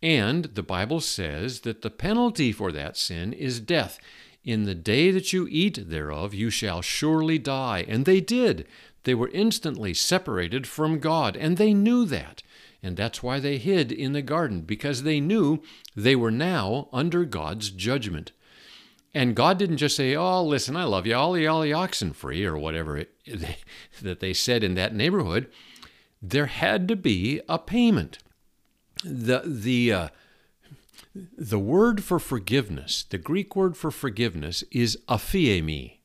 And 0.04 0.46
the 0.56 0.64
Bible 0.64 1.00
says 1.00 1.62
that 1.62 1.82
the 1.82 1.90
penalty 1.90 2.52
for 2.52 2.74
that 2.74 2.98
sin 2.98 3.32
is 3.32 3.62
death. 3.62 4.00
In 4.44 4.66
the 4.66 4.76
day 4.76 5.12
that 5.12 5.32
you 5.32 5.48
eat 5.50 5.90
thereof, 5.90 6.34
you 6.34 6.50
shall 6.50 6.82
surely 6.82 7.40
die. 7.40 7.86
And 7.88 8.04
they 8.04 8.20
did. 8.20 8.68
They 9.06 9.16
were 9.16 9.30
instantly 9.30 9.94
separated 9.94 10.68
from 10.68 11.00
God, 11.00 11.38
and 11.38 11.56
they 11.56 11.74
knew 11.74 12.04
that. 12.06 12.44
And 12.84 12.98
that's 12.98 13.24
why 13.24 13.40
they 13.40 13.58
hid 13.58 13.94
in 13.94 14.12
the 14.12 14.22
garden, 14.22 14.62
because 14.62 15.04
they 15.04 15.22
knew 15.22 15.64
they 15.96 16.18
were 16.18 16.32
now 16.32 16.90
under 16.92 17.24
God's 17.24 17.70
judgment. 17.70 18.34
And 19.14 19.38
God 19.38 19.58
didn't 19.58 19.78
just 19.78 19.96
say, 19.96 20.18
Oh, 20.18 20.44
listen, 20.44 20.76
I 20.76 20.84
love 20.84 21.08
you, 21.08 21.16
ollie, 21.16 21.48
ollie, 21.48 21.72
oxen 21.72 22.12
free, 22.12 22.44
or 22.44 22.58
whatever 22.58 22.98
it, 22.98 23.16
that 24.02 24.20
they 24.20 24.34
said 24.34 24.66
in 24.66 24.74
that 24.74 24.94
neighborhood. 24.94 25.50
There 26.22 26.48
had 26.48 26.90
to 26.90 26.98
be 26.98 27.40
a 27.48 27.58
payment 27.58 28.18
the 29.04 29.42
the 29.46 29.94
uh, 29.94 30.08
the 31.38 31.60
word 31.60 32.04
for 32.04 32.20
forgiveness, 32.20 33.06
the 33.10 33.18
Greek 33.18 33.56
word 33.56 33.78
for 33.78 33.92
forgiveness 33.92 34.64
is 34.72 34.98
aphiemi. 35.08 35.98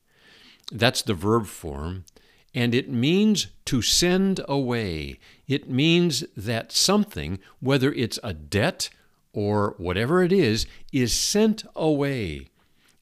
That's 0.71 1.01
the 1.01 1.15
verb 1.15 1.47
form, 1.47 2.05
and 2.53 2.75
it 2.75 2.89
means 2.89 3.47
to 3.65 3.81
send 3.81 4.41
away. 4.47 5.19
It 5.47 5.69
means 5.69 6.23
that 6.37 6.71
something, 6.71 7.39
whether 7.59 7.91
it's 7.91 8.19
a 8.23 8.33
debt 8.33 8.89
or 9.33 9.75
whatever 9.77 10.23
it 10.23 10.31
is, 10.31 10.67
is 10.91 11.13
sent 11.13 11.63
away. 11.75 12.47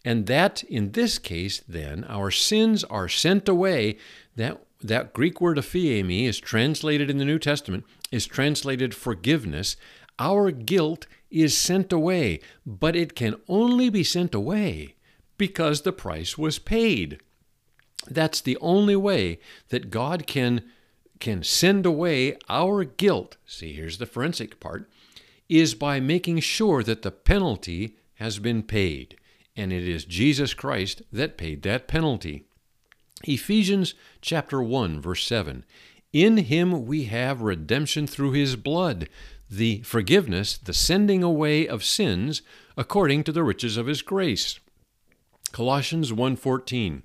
And 0.05 0.27
that, 0.27 0.63
in 0.63 0.93
this 0.93 1.19
case, 1.19 1.61
then, 1.67 2.05
our 2.05 2.31
sins 2.31 2.85
are 2.85 3.09
sent 3.09 3.49
away. 3.49 3.97
That, 4.37 4.61
that 4.81 5.13
Greek 5.13 5.41
word 5.41 5.57
aphiemi 5.57 6.23
is 6.23 6.39
translated 6.39 7.09
in 7.09 7.17
the 7.17 7.25
New 7.25 7.39
Testament 7.39 7.83
is 8.11 8.25
translated 8.25 8.93
forgiveness, 8.93 9.75
our 10.19 10.51
guilt 10.51 11.07
is 11.29 11.57
sent 11.57 11.91
away, 11.91 12.39
but 12.65 12.95
it 12.95 13.15
can 13.15 13.35
only 13.47 13.89
be 13.89 14.03
sent 14.03 14.33
away 14.33 14.95
because 15.37 15.81
the 15.81 15.91
price 15.91 16.37
was 16.37 16.59
paid. 16.59 17.19
That's 18.09 18.41
the 18.41 18.57
only 18.61 18.95
way 18.95 19.39
that 19.69 19.89
God 19.89 20.27
can, 20.27 20.63
can 21.19 21.43
send 21.43 21.85
away 21.85 22.37
our 22.49 22.83
guilt. 22.83 23.37
See, 23.45 23.73
here's 23.73 23.97
the 23.97 24.05
forensic 24.05 24.59
part 24.59 24.89
is 25.49 25.75
by 25.75 25.99
making 25.99 26.39
sure 26.39 26.83
that 26.83 27.03
the 27.03 27.11
penalty 27.11 27.95
has 28.15 28.39
been 28.39 28.63
paid. 28.63 29.17
And 29.55 29.71
it 29.71 29.87
is 29.87 30.05
Jesus 30.05 30.53
Christ 30.53 31.01
that 31.11 31.37
paid 31.37 31.61
that 31.63 31.87
penalty. 31.87 32.45
Ephesians 33.23 33.95
chapter 34.21 34.61
1 34.61 35.01
verse 35.01 35.25
7 35.25 35.65
in 36.13 36.37
him 36.37 36.85
we 36.85 37.05
have 37.05 37.41
redemption 37.41 38.07
through 38.07 38.31
his 38.31 38.55
blood, 38.55 39.09
the 39.49 39.81
forgiveness, 39.81 40.57
the 40.57 40.73
sending 40.73 41.23
away 41.23 41.67
of 41.67 41.83
sins 41.83 42.41
according 42.75 43.23
to 43.23 43.31
the 43.31 43.43
riches 43.43 43.77
of 43.77 43.87
his 43.87 44.01
grace. 44.01 44.59
Colossians 45.51 46.11
1:14 46.11 47.03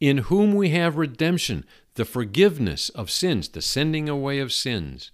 In 0.00 0.18
whom 0.18 0.54
we 0.54 0.70
have 0.70 0.96
redemption, 0.96 1.64
the 1.94 2.04
forgiveness 2.04 2.88
of 2.90 3.10
sins, 3.10 3.48
the 3.48 3.62
sending 3.62 4.08
away 4.08 4.38
of 4.38 4.52
sins. 4.52 5.10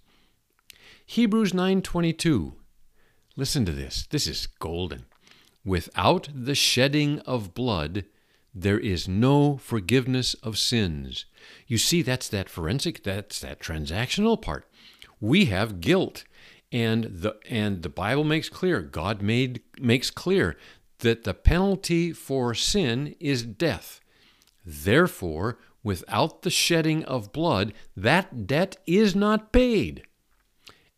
Hebrews 1.05 1.53
9:22 1.53 2.55
Listen 3.35 3.65
to 3.65 3.71
this. 3.71 4.07
This 4.09 4.27
is 4.27 4.47
golden. 4.59 5.05
Without 5.63 6.27
the 6.33 6.55
shedding 6.55 7.19
of 7.19 7.53
blood, 7.53 8.05
there 8.53 8.79
is 8.79 9.07
no 9.07 9.57
forgiveness 9.57 10.33
of 10.35 10.57
sins. 10.57 11.25
You 11.67 11.77
see, 11.77 12.01
that's 12.01 12.27
that 12.29 12.49
forensic, 12.49 13.03
that's 13.03 13.39
that 13.39 13.59
transactional 13.59 14.41
part. 14.41 14.67
We 15.19 15.45
have 15.45 15.81
guilt. 15.81 16.23
And 16.73 17.03
the 17.03 17.35
and 17.49 17.81
the 17.81 17.89
Bible 17.89 18.23
makes 18.23 18.47
clear, 18.47 18.81
God 18.81 19.21
made 19.21 19.61
makes 19.79 20.09
clear 20.09 20.55
that 20.99 21.25
the 21.25 21.33
penalty 21.33 22.13
for 22.13 22.53
sin 22.53 23.15
is 23.19 23.43
death. 23.43 23.99
Therefore, 24.65 25.57
without 25.83 26.43
the 26.43 26.49
shedding 26.49 27.03
of 27.05 27.33
blood, 27.33 27.73
that 27.95 28.47
debt 28.47 28.77
is 28.85 29.15
not 29.15 29.51
paid. 29.51 30.03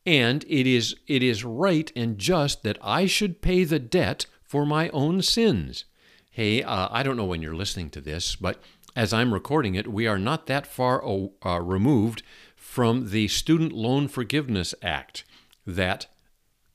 And 0.05 0.43
it 0.47 0.67
is 0.67 0.95
it 1.07 1.23
is 1.23 1.43
right 1.43 1.91
and 1.95 2.17
just 2.17 2.63
that 2.63 2.77
I 2.81 3.05
should 3.05 3.41
pay 3.41 3.63
the 3.63 3.79
debt 3.79 4.25
for 4.43 4.65
my 4.65 4.89
own 4.89 5.21
sins. 5.21 5.85
Hey, 6.29 6.61
uh, 6.61 6.87
I 6.91 7.03
don't 7.03 7.17
know 7.17 7.25
when 7.25 7.41
you're 7.41 7.55
listening 7.55 7.89
to 7.91 8.01
this, 8.01 8.35
but 8.35 8.61
as 8.95 9.13
I'm 9.13 9.33
recording 9.33 9.75
it, 9.75 9.91
we 9.91 10.07
are 10.07 10.19
not 10.19 10.45
that 10.47 10.67
far 10.67 11.03
uh, 11.03 11.59
removed 11.59 12.23
from 12.55 13.09
the 13.09 13.27
Student 13.27 13.71
Loan 13.71 14.07
Forgiveness 14.07 14.73
Act 14.81 15.23
that 15.65 16.07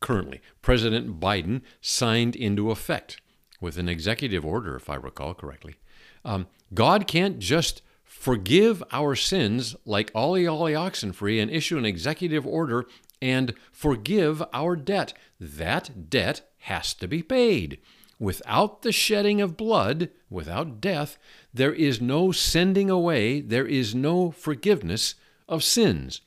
currently 0.01 0.41
President 0.63 1.21
Biden 1.21 1.63
signed 1.81 2.37
into 2.37 2.71
effect 2.71 3.21
with 3.61 3.79
an 3.79 3.89
executive 3.89 4.45
order, 4.45 4.77
if 4.77 4.89
I 4.89 4.95
recall 4.95 5.35
correctly. 5.35 5.77
Um, 6.25 6.47
God 6.75 7.07
can't 7.07 7.39
just 7.39 7.83
forgive 8.05 8.83
our 8.93 9.15
sins 9.15 9.77
like 9.85 10.11
Ollie 10.15 10.47
Ollie 10.47 10.73
Oxenfree 10.73 11.41
and 11.41 11.51
issue 11.51 11.79
an 11.79 11.85
executive 11.85 12.47
order 12.47 12.87
and 13.21 13.55
forgive 13.73 14.43
our 14.53 14.77
debt. 14.77 15.13
That 15.41 16.11
debt 16.11 16.43
has 16.59 16.95
to 16.95 17.09
be 17.09 17.23
paid. 17.23 17.79
Without 18.19 18.83
the 18.83 18.93
shedding 18.93 19.41
of 19.41 19.57
blood, 19.57 20.11
without 20.29 20.81
death, 20.81 21.19
there 21.55 21.73
is 21.73 22.01
no 22.01 22.33
sending 22.33 22.91
away, 22.91 23.41
there 23.41 23.67
is 23.67 23.95
no 23.95 24.31
forgiveness 24.31 25.15
of 25.49 25.63
sins. 25.63 26.21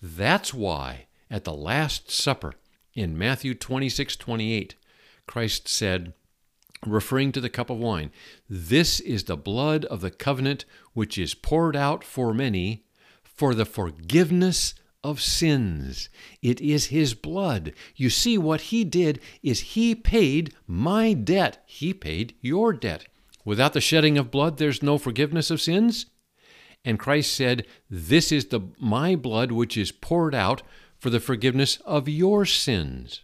That's 0.00 0.54
why 0.54 1.06
at 1.30 1.44
the 1.44 1.54
Last 1.54 2.10
Supper 2.10 2.54
in 2.94 3.18
Matthew 3.18 3.54
26 3.54 4.16
28, 4.16 4.74
Christ 5.26 5.66
said, 5.68 6.12
referring 6.86 7.32
to 7.32 7.40
the 7.40 7.48
cup 7.48 7.70
of 7.70 7.78
wine, 7.78 8.12
This 8.48 9.00
is 9.00 9.24
the 9.24 9.36
blood 9.36 9.84
of 9.86 10.00
the 10.00 10.10
covenant 10.10 10.64
which 10.92 11.18
is 11.18 11.34
poured 11.34 11.74
out 11.74 12.04
for 12.04 12.32
many 12.32 12.84
for 13.22 13.54
the 13.54 13.64
forgiveness 13.64 14.74
of 15.04 15.20
sins. 15.20 16.08
It 16.42 16.60
is 16.60 16.86
his 16.86 17.14
blood. 17.14 17.72
You 17.94 18.10
see, 18.10 18.36
what 18.36 18.62
he 18.62 18.82
did 18.82 19.20
is 19.42 19.60
he 19.60 19.94
paid 19.94 20.52
my 20.66 21.12
debt. 21.12 21.62
He 21.66 21.94
paid 21.94 22.34
your 22.40 22.72
debt. 22.72 23.06
Without 23.44 23.74
the 23.74 23.80
shedding 23.80 24.18
of 24.18 24.30
blood, 24.30 24.56
there's 24.56 24.82
no 24.82 24.98
forgiveness 24.98 25.50
of 25.50 25.60
sins. 25.60 26.06
And 26.84 26.98
Christ 26.98 27.32
said, 27.32 27.66
This 27.88 28.32
is 28.32 28.46
the 28.46 28.60
my 28.78 29.14
blood 29.14 29.52
which 29.52 29.76
is 29.76 29.92
poured 29.92 30.34
out 30.34 30.62
for 30.98 31.10
the 31.10 31.20
forgiveness 31.20 31.76
of 31.84 32.08
your 32.08 32.46
sins. 32.46 33.20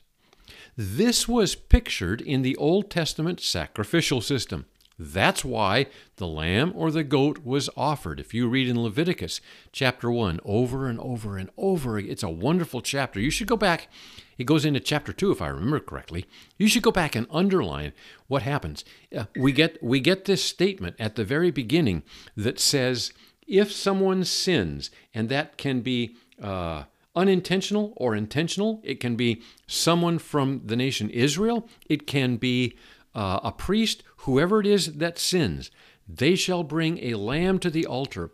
This 0.76 1.26
was 1.26 1.54
pictured 1.54 2.20
in 2.20 2.42
the 2.42 2.56
Old 2.56 2.90
Testament 2.90 3.40
sacrificial 3.40 4.20
system. 4.20 4.66
That's 5.02 5.46
why 5.46 5.86
the 6.16 6.26
lamb 6.26 6.72
or 6.76 6.90
the 6.90 7.02
goat 7.02 7.38
was 7.42 7.70
offered. 7.74 8.20
If 8.20 8.34
you 8.34 8.48
read 8.48 8.68
in 8.68 8.82
Leviticus 8.82 9.40
chapter 9.72 10.10
1 10.10 10.40
over 10.44 10.88
and 10.88 11.00
over 11.00 11.38
and 11.38 11.48
over, 11.56 11.98
it's 11.98 12.22
a 12.22 12.28
wonderful 12.28 12.82
chapter. 12.82 13.18
You 13.18 13.30
should 13.30 13.46
go 13.46 13.56
back. 13.56 13.88
It 14.36 14.44
goes 14.44 14.66
into 14.66 14.78
chapter 14.78 15.14
2 15.14 15.30
if 15.30 15.40
I 15.40 15.48
remember 15.48 15.80
correctly. 15.80 16.26
You 16.58 16.68
should 16.68 16.82
go 16.82 16.92
back 16.92 17.16
and 17.16 17.26
underline 17.30 17.94
what 18.28 18.42
happens. 18.42 18.84
Uh, 19.16 19.24
we 19.34 19.52
get 19.52 19.82
we 19.82 20.00
get 20.00 20.26
this 20.26 20.44
statement 20.44 20.96
at 20.98 21.16
the 21.16 21.24
very 21.24 21.50
beginning 21.50 22.02
that 22.36 22.60
says 22.60 23.14
if 23.48 23.72
someone 23.72 24.22
sins 24.24 24.90
and 25.14 25.30
that 25.30 25.56
can 25.56 25.80
be 25.80 26.14
uh, 26.42 26.84
unintentional 27.16 27.94
or 27.96 28.14
intentional. 28.14 28.80
It 28.84 29.00
can 29.00 29.16
be 29.16 29.42
someone 29.66 30.18
from 30.18 30.62
the 30.66 30.76
nation 30.76 31.08
Israel. 31.10 31.68
It 31.88 32.06
can 32.06 32.36
be 32.36 32.76
uh, 33.14 33.40
a 33.42 33.52
priest, 33.52 34.02
whoever 34.18 34.60
it 34.60 34.66
is 34.66 34.94
that 34.94 35.18
sins, 35.18 35.70
they 36.08 36.34
shall 36.34 36.62
bring 36.62 36.98
a 36.98 37.14
lamb 37.14 37.58
to 37.60 37.70
the 37.70 37.86
altar, 37.86 38.30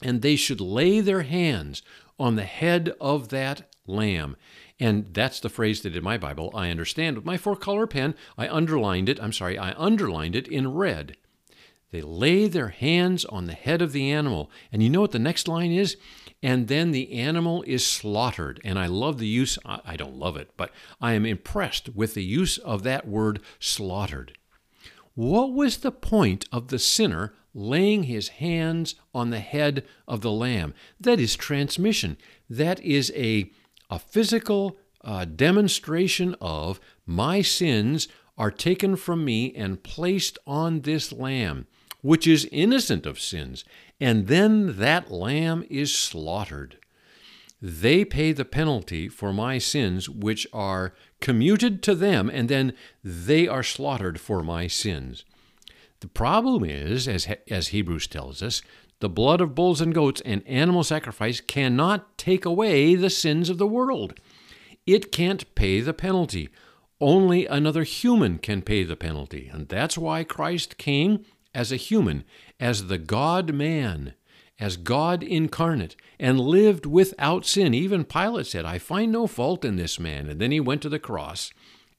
and 0.00 0.22
they 0.22 0.36
should 0.36 0.60
lay 0.60 1.00
their 1.00 1.22
hands 1.22 1.82
on 2.18 2.36
the 2.36 2.44
head 2.44 2.94
of 3.00 3.28
that 3.28 3.72
lamb. 3.86 4.36
And 4.78 5.12
that's 5.12 5.40
the 5.40 5.48
phrase 5.48 5.82
that 5.82 5.96
in 5.96 6.02
my 6.02 6.18
Bible 6.18 6.50
I 6.54 6.70
understand. 6.70 7.16
With 7.16 7.24
my 7.24 7.36
four 7.36 7.56
color 7.56 7.86
pen, 7.86 8.14
I 8.36 8.48
underlined 8.48 9.08
it. 9.08 9.20
I'm 9.22 9.32
sorry, 9.32 9.58
I 9.58 9.74
underlined 9.76 10.34
it 10.34 10.48
in 10.48 10.74
red. 10.74 11.16
They 11.90 12.00
lay 12.00 12.48
their 12.48 12.68
hands 12.68 13.24
on 13.26 13.44
the 13.44 13.52
head 13.52 13.82
of 13.82 13.92
the 13.92 14.10
animal. 14.10 14.50
And 14.72 14.82
you 14.82 14.88
know 14.90 15.02
what 15.02 15.12
the 15.12 15.18
next 15.18 15.46
line 15.46 15.70
is? 15.70 15.96
And 16.42 16.68
then 16.68 16.90
the 16.90 17.12
animal 17.12 17.62
is 17.66 17.86
slaughtered. 17.86 18.60
And 18.64 18.78
I 18.78 18.86
love 18.86 19.18
the 19.18 19.28
use, 19.28 19.58
I 19.64 19.96
don't 19.96 20.18
love 20.18 20.36
it, 20.36 20.50
but 20.56 20.72
I 21.00 21.12
am 21.12 21.24
impressed 21.24 21.94
with 21.94 22.14
the 22.14 22.24
use 22.24 22.58
of 22.58 22.82
that 22.82 23.06
word 23.06 23.40
slaughtered. 23.60 24.36
What 25.14 25.52
was 25.52 25.78
the 25.78 25.92
point 25.92 26.46
of 26.50 26.68
the 26.68 26.78
sinner 26.78 27.34
laying 27.54 28.04
his 28.04 28.28
hands 28.28 28.94
on 29.14 29.30
the 29.30 29.40
head 29.40 29.84
of 30.08 30.22
the 30.22 30.32
lamb? 30.32 30.74
That 30.98 31.20
is 31.20 31.36
transmission. 31.36 32.16
That 32.48 32.80
is 32.80 33.12
a, 33.14 33.50
a 33.90 33.98
physical 33.98 34.78
uh, 35.04 35.26
demonstration 35.26 36.34
of 36.40 36.80
my 37.06 37.42
sins 37.42 38.08
are 38.38 38.50
taken 38.50 38.96
from 38.96 39.24
me 39.24 39.54
and 39.54 39.82
placed 39.82 40.38
on 40.46 40.80
this 40.80 41.12
lamb, 41.12 41.66
which 42.02 42.26
is 42.26 42.48
innocent 42.52 43.06
of 43.06 43.20
sins, 43.20 43.64
and 44.00 44.26
then 44.26 44.78
that 44.78 45.10
lamb 45.10 45.64
is 45.70 45.94
slaughtered. 45.94 46.76
They 47.60 48.04
pay 48.04 48.32
the 48.32 48.44
penalty 48.44 49.08
for 49.08 49.32
my 49.32 49.58
sins, 49.58 50.08
which 50.08 50.46
are 50.52 50.94
commuted 51.20 51.80
to 51.84 51.94
them, 51.94 52.28
and 52.28 52.48
then 52.48 52.74
they 53.04 53.46
are 53.46 53.62
slaughtered 53.62 54.20
for 54.20 54.42
my 54.42 54.66
sins. 54.66 55.24
The 56.00 56.08
problem 56.08 56.64
is, 56.64 57.06
as, 57.06 57.28
as 57.48 57.68
Hebrews 57.68 58.08
tells 58.08 58.42
us, 58.42 58.62
the 58.98 59.08
blood 59.08 59.40
of 59.40 59.54
bulls 59.54 59.80
and 59.80 59.94
goats 59.94 60.20
and 60.24 60.46
animal 60.46 60.82
sacrifice 60.82 61.40
cannot 61.40 62.18
take 62.18 62.44
away 62.44 62.96
the 62.96 63.10
sins 63.10 63.48
of 63.48 63.58
the 63.58 63.66
world. 63.66 64.18
It 64.84 65.12
can't 65.12 65.54
pay 65.54 65.80
the 65.80 65.94
penalty. 65.94 66.48
Only 67.00 67.46
another 67.46 67.84
human 67.84 68.38
can 68.38 68.62
pay 68.62 68.82
the 68.82 68.96
penalty. 68.96 69.48
And 69.52 69.68
that's 69.68 69.96
why 69.96 70.24
Christ 70.24 70.78
came 70.78 71.24
as 71.54 71.72
a 71.72 71.76
human, 71.76 72.24
as 72.58 72.86
the 72.86 72.98
God 72.98 73.54
man, 73.54 74.14
as 74.58 74.76
God 74.76 75.22
incarnate, 75.22 75.96
and 76.18 76.40
lived 76.40 76.86
without 76.86 77.44
sin. 77.44 77.74
Even 77.74 78.04
Pilate 78.04 78.46
said, 78.46 78.64
I 78.64 78.78
find 78.78 79.10
no 79.12 79.26
fault 79.26 79.64
in 79.64 79.76
this 79.76 79.98
man. 79.98 80.28
And 80.28 80.40
then 80.40 80.52
he 80.52 80.60
went 80.60 80.82
to 80.82 80.88
the 80.88 80.98
cross 80.98 81.50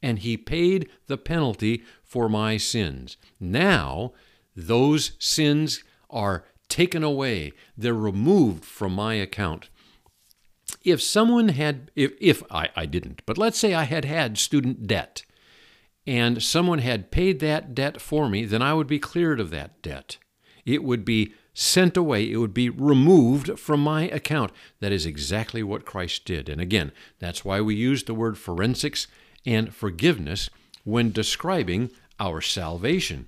and 0.01 0.19
he 0.19 0.37
paid 0.37 0.89
the 1.07 1.17
penalty 1.17 1.83
for 2.03 2.27
my 2.27 2.57
sins. 2.57 3.17
Now, 3.39 4.13
those 4.55 5.13
sins 5.19 5.83
are 6.09 6.45
taken 6.69 7.03
away, 7.03 7.51
they're 7.77 7.93
removed 7.93 8.65
from 8.65 8.93
my 8.93 9.13
account 9.15 9.69
if 10.83 11.01
someone 11.01 11.49
had, 11.49 11.91
if, 11.95 12.13
if 12.19 12.43
I, 12.51 12.69
I 12.75 12.85
didn't, 12.85 13.21
but 13.25 13.37
let's 13.37 13.57
say 13.57 13.73
I 13.73 13.83
had 13.83 14.05
had 14.05 14.37
student 14.37 14.87
debt 14.87 15.23
and 16.05 16.43
someone 16.43 16.79
had 16.79 17.11
paid 17.11 17.39
that 17.39 17.73
debt 17.73 18.01
for 18.01 18.29
me, 18.29 18.45
then 18.45 18.61
I 18.61 18.73
would 18.73 18.87
be 18.87 18.99
cleared 18.99 19.39
of 19.39 19.51
that 19.51 19.81
debt. 19.81 20.17
It 20.65 20.83
would 20.83 21.05
be 21.05 21.33
sent 21.53 21.95
away, 21.95 22.29
it 22.29 22.37
would 22.37 22.53
be 22.53 22.69
removed 22.69 23.59
from 23.59 23.79
my 23.79 24.03
account. 24.03 24.51
That 24.79 24.91
is 24.91 25.05
exactly 25.05 25.61
what 25.61 25.85
Christ 25.85 26.25
did. 26.25 26.49
And 26.49 26.59
again, 26.59 26.91
that's 27.19 27.45
why 27.45 27.61
we 27.61 27.75
use 27.75 28.03
the 28.03 28.15
word 28.15 28.37
forensics 28.37 29.07
and 29.45 29.73
forgiveness 29.73 30.49
when 30.83 31.11
describing 31.11 31.91
our 32.19 32.41
salvation. 32.41 33.27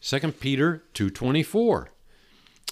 2 0.00 0.32
Peter 0.32 0.84
2.24. 0.94 1.86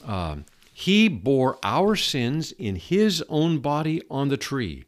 Um, 0.05 0.45
he 0.73 1.09
bore 1.09 1.59
our 1.63 1.97
sins 1.97 2.53
in 2.53 2.77
His 2.77 3.23
own 3.29 3.59
body 3.59 4.03
on 4.11 4.29
the 4.29 4.37
tree, 4.37 4.85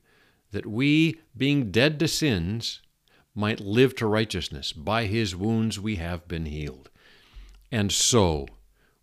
that 0.51 0.67
we, 0.67 1.21
being 1.37 1.71
dead 1.71 1.99
to 2.01 2.09
sins, 2.09 2.81
might 3.37 3.61
live 3.61 3.95
to 3.97 4.07
righteousness. 4.07 4.73
By 4.73 5.05
His 5.05 5.37
wounds 5.37 5.79
we 5.79 5.97
have 5.97 6.27
been 6.27 6.47
healed. 6.47 6.91
And 7.71 7.93
so, 7.93 8.47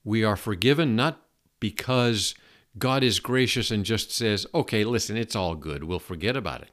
we 0.03 0.23
are 0.23 0.35
forgiven 0.35 0.95
not 0.95 1.21
because 1.59 2.35
God 2.77 3.03
is 3.03 3.19
gracious 3.19 3.71
and 3.71 3.85
just 3.85 4.11
says, 4.11 4.47
okay, 4.53 4.83
listen, 4.83 5.15
it's 5.15 5.35
all 5.35 5.55
good, 5.55 5.83
we'll 5.83 5.99
forget 5.99 6.35
about 6.35 6.61
it. 6.63 6.71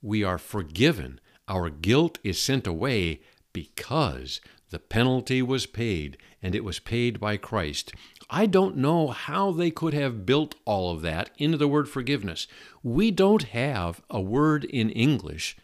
We 0.00 0.22
are 0.22 0.38
forgiven. 0.38 1.20
Our 1.48 1.68
guilt 1.68 2.18
is 2.22 2.40
sent 2.40 2.66
away 2.66 3.20
because 3.52 4.40
the 4.70 4.78
penalty 4.78 5.42
was 5.42 5.66
paid, 5.66 6.18
and 6.42 6.54
it 6.54 6.64
was 6.64 6.78
paid 6.78 7.18
by 7.20 7.36
Christ. 7.36 7.92
I 8.28 8.46
don't 8.46 8.76
know 8.76 9.08
how 9.08 9.52
they 9.52 9.70
could 9.70 9.94
have 9.94 10.26
built 10.26 10.56
all 10.64 10.92
of 10.92 11.02
that 11.02 11.30
into 11.38 11.56
the 11.56 11.68
word 11.68 11.88
forgiveness. 11.88 12.46
We 12.82 13.10
don't 13.10 13.44
have 13.44 14.02
a 14.10 14.20
word 14.20 14.64
in 14.64 14.90
English 14.90 15.56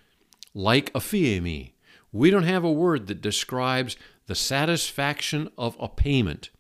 like 0.55 0.93
aphiemi. 0.93 1.73
We 2.13 2.31
don't 2.31 2.43
have 2.45 2.65
a 2.65 2.73
word 2.73 3.07
that 3.07 3.21
describes 3.21 3.97
the 4.27 4.35
satisfaction 4.35 5.51
of 5.57 5.77
a 5.81 5.89
payment. 5.89 6.51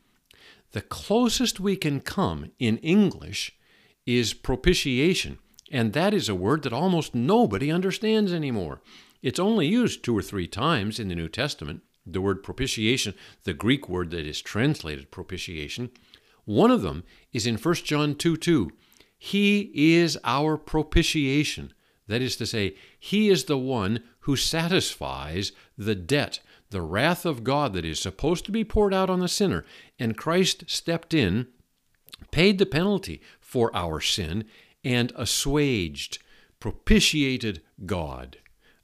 The 0.72 0.80
closest 0.80 1.60
we 1.60 1.76
can 1.76 2.00
come 2.00 2.50
in 2.58 2.78
English 2.78 3.56
is 4.06 4.32
propitiation, 4.32 5.38
and 5.70 5.92
that 5.92 6.14
is 6.14 6.28
a 6.28 6.34
word 6.34 6.62
that 6.62 6.72
almost 6.72 7.14
nobody 7.14 7.70
understands 7.70 8.32
anymore. 8.32 8.80
It's 9.22 9.38
only 9.38 9.68
used 9.68 10.02
two 10.02 10.16
or 10.16 10.22
three 10.22 10.48
times 10.48 10.98
in 10.98 11.08
the 11.08 11.14
New 11.14 11.28
Testament 11.28 11.82
the 12.04 12.20
word 12.20 12.42
propitiation, 12.42 13.14
the 13.44 13.54
Greek 13.54 13.88
word 13.88 14.10
that 14.10 14.26
is 14.26 14.40
translated 14.40 15.12
propitiation. 15.12 15.90
One 16.44 16.72
of 16.72 16.82
them 16.82 17.04
is 17.32 17.46
in 17.46 17.56
1 17.56 17.74
John 17.76 18.16
2 18.16 18.36
2. 18.36 18.70
He 19.16 19.70
is 19.74 20.18
our 20.24 20.56
propitiation. 20.56 21.72
That 22.08 22.22
is 22.22 22.36
to 22.36 22.46
say, 22.46 22.74
He 22.98 23.28
is 23.28 23.44
the 23.44 23.58
one 23.58 24.02
who 24.20 24.36
satisfies 24.36 25.52
the 25.76 25.94
debt, 25.94 26.40
the 26.70 26.82
wrath 26.82 27.24
of 27.24 27.44
God 27.44 27.72
that 27.74 27.84
is 27.84 28.00
supposed 28.00 28.44
to 28.46 28.52
be 28.52 28.64
poured 28.64 28.94
out 28.94 29.10
on 29.10 29.20
the 29.20 29.28
sinner. 29.28 29.64
And 29.98 30.16
Christ 30.16 30.64
stepped 30.66 31.14
in, 31.14 31.46
paid 32.30 32.58
the 32.58 32.66
penalty 32.66 33.20
for 33.40 33.74
our 33.74 34.00
sin, 34.00 34.44
and 34.84 35.12
assuaged, 35.16 36.18
propitiated 36.58 37.62
God 37.86 38.38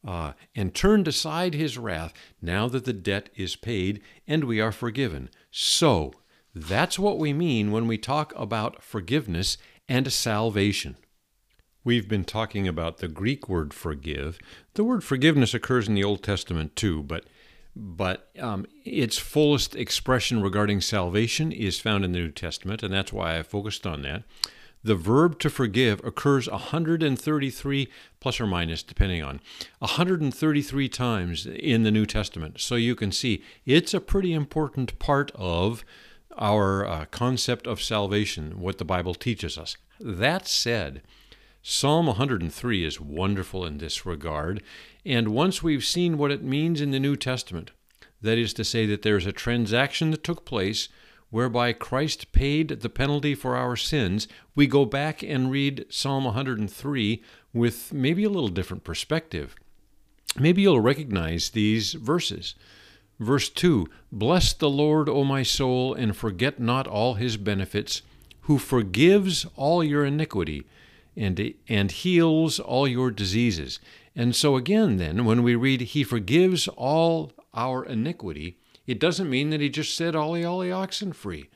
uh, 0.07 0.33
and 0.55 0.75
turned 0.75 1.09
aside 1.09 1.55
his 1.55 1.77
wrath 1.77 2.13
now 2.41 2.69
that 2.69 2.85
the 2.85 2.93
debt 2.93 3.29
is 3.37 3.57
paid 3.57 4.01
and 4.27 4.45
we 4.45 4.61
are 4.61 4.73
forgiven. 4.73 5.29
So, 5.51 6.13
that's 6.55 6.99
what 6.99 7.19
we 7.19 7.33
mean 7.33 7.71
when 7.71 7.87
we 7.87 7.99
talk 7.99 8.33
about 8.35 8.83
forgiveness 8.83 9.59
and 9.89 10.11
salvation. 10.13 10.97
We've 11.85 12.09
been 12.09 12.25
talking 12.25 12.67
about 12.67 12.99
the 12.99 13.09
Greek 13.09 13.49
word 13.49 13.73
forgive. 13.73 14.39
The 14.75 14.85
word 14.85 15.05
forgiveness 15.05 15.55
occurs 15.55 15.89
in 15.89 15.95
the 15.95 16.05
Old 16.05 16.23
Testament 16.23 16.77
too, 16.77 17.03
but 17.03 17.25
but 17.77 18.31
um, 18.41 18.67
its 18.85 19.19
fullest 19.19 19.77
expression 19.77 20.43
regarding 20.43 20.81
salvation 20.81 21.53
is 21.53 21.79
found 21.79 22.05
in 22.05 22.11
the 22.11 22.19
New 22.19 22.33
Testament, 22.33 22.83
and 22.83 22.93
that's 22.93 23.13
why 23.13 23.39
I 23.39 23.45
focused 23.45 23.87
on 23.87 24.03
that. 24.03 24.25
The 24.83 24.97
verb 24.97 25.39
to 25.41 25.51
forgive 25.51 26.05
occurs 26.05 26.49
133 26.49 27.89
plus 28.21 28.41
or 28.41 28.47
minus, 28.47 28.83
depending 28.83 29.23
on 29.23 29.41
133 29.79 30.89
times 30.89 31.47
in 31.47 31.83
the 31.83 31.91
New 31.91 32.07
Testament. 32.07 32.61
So 32.61 32.75
you 32.75 32.97
can 32.97 33.13
see 33.13 33.43
it's 33.65 33.95
a 33.95 34.01
pretty 34.01 34.33
important 34.33 34.99
part 34.99 35.31
of 35.35 35.85
our 36.37 36.87
uh, 36.87 37.05
concept 37.07 37.67
of 37.67 37.83
salvation, 37.83 38.61
what 38.61 38.79
the 38.79 38.85
Bible 38.85 39.15
teaches 39.15 39.59
us. 39.59 39.77
That 40.01 40.47
said, 40.47 41.03
Psalm 41.63 42.07
103 42.07 42.85
is 42.85 43.01
wonderful 43.01 43.67
in 43.67 43.79
this 43.79 44.07
regard, 44.07 44.63
and 45.05 45.29
once 45.29 45.63
we've 45.63 45.85
seen 45.85 46.17
what 46.17 46.31
it 46.31 46.43
means 46.43 46.81
in 46.81 46.93
the 46.93 47.01
New 47.01 47.17
Testament, 47.17 47.73
that 48.23 48.39
is 48.39 48.53
to 48.55 48.65
say, 48.65 48.87
that 48.87 49.03
there's 49.03 49.27
a 49.27 49.33
transaction 49.33 50.11
that 50.13 50.25
took 50.25 50.45
place 50.45 50.89
whereby 51.31 51.73
Christ 51.73 52.33
paid 52.33 52.69
the 52.69 52.89
penalty 52.89 53.35
for 53.35 53.57
our 53.57 53.77
sins, 53.77 54.29
we 54.55 54.67
go 54.67 54.85
back 54.85 55.23
and 55.23 55.51
read 55.51 55.85
Psalm 55.91 56.25
103 56.25 57.23
with 57.53 57.93
maybe 57.93 58.25
a 58.25 58.31
little 58.31 58.49
different 58.49 58.85
perspective. 58.85 59.55
Maybe 60.39 60.63
you'll 60.63 60.81
recognize 60.81 61.51
these 61.51 61.95
verses. 61.95 62.55
Verse 63.19 63.49
2 63.49 63.89
Bless 64.13 64.53
the 64.53 64.71
Lord, 64.71 65.09
O 65.09 65.25
my 65.25 65.43
soul, 65.43 65.93
and 65.93 66.17
forget 66.17 66.61
not 66.61 66.87
all 66.87 67.15
his 67.15 67.37
benefits, 67.37 68.03
who 68.43 68.59
forgives 68.59 69.45
all 69.57 69.83
your 69.83 70.05
iniquity 70.05 70.65
and, 71.19 71.55
and 71.69 71.91
heals 71.91 72.61
all 72.61 72.87
your 72.87 73.11
diseases. 73.11 73.81
And 74.15 74.35
so, 74.35 74.57
again, 74.57 74.97
then, 74.97 75.25
when 75.25 75.43
we 75.43 75.55
read, 75.55 75.81
He 75.81 76.05
forgives 76.05 76.69
all 76.69 77.33
our 77.53 77.85
iniquity, 77.85 78.59
it 78.89 78.99
doesn't 78.99 79.29
mean 79.29 79.51
that 79.51 79.61
he 79.61 79.69
just 79.69 79.95
set 79.95 80.17
all 80.17 80.33
the, 80.33 80.73
oxen 80.73 81.13
free. 81.13 81.51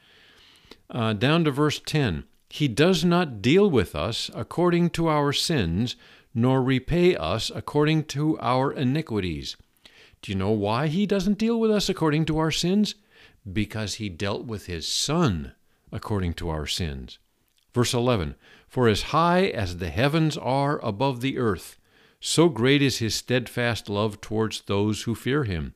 Uh, 0.90 1.14
down 1.14 1.44
to 1.44 1.50
verse 1.50 1.80
10 1.80 2.24
He 2.50 2.68
does 2.68 3.04
not 3.04 3.40
deal 3.40 3.70
with 3.70 3.96
us 3.96 4.30
according 4.34 4.90
to 4.90 5.08
our 5.08 5.32
sins, 5.32 5.96
nor 6.34 6.62
repay 6.62 7.16
us 7.16 7.50
according 7.54 8.04
to 8.04 8.38
our 8.38 8.70
iniquities. 8.70 9.56
Do 10.20 10.30
you 10.30 10.38
know 10.38 10.50
why 10.50 10.88
he 10.88 11.06
doesn't 11.06 11.38
deal 11.38 11.58
with 11.58 11.70
us 11.70 11.88
according 11.88 12.26
to 12.26 12.38
our 12.38 12.50
sins? 12.50 12.94
Because 13.50 13.94
he 13.94 14.08
dealt 14.08 14.44
with 14.44 14.66
his 14.66 14.86
Son 14.86 15.52
according 15.90 16.34
to 16.34 16.50
our 16.50 16.66
sins. 16.66 17.18
Verse 17.74 17.94
11 17.94 18.34
For 18.68 18.88
as 18.88 19.02
high 19.02 19.46
as 19.46 19.78
the 19.78 19.90
heavens 19.90 20.36
are 20.36 20.78
above 20.84 21.20
the 21.20 21.38
earth, 21.38 21.78
so 22.20 22.48
great 22.48 22.82
is 22.82 22.98
his 22.98 23.14
steadfast 23.14 23.88
love 23.88 24.20
towards 24.20 24.62
those 24.62 25.02
who 25.02 25.14
fear 25.14 25.44
him. 25.44 25.74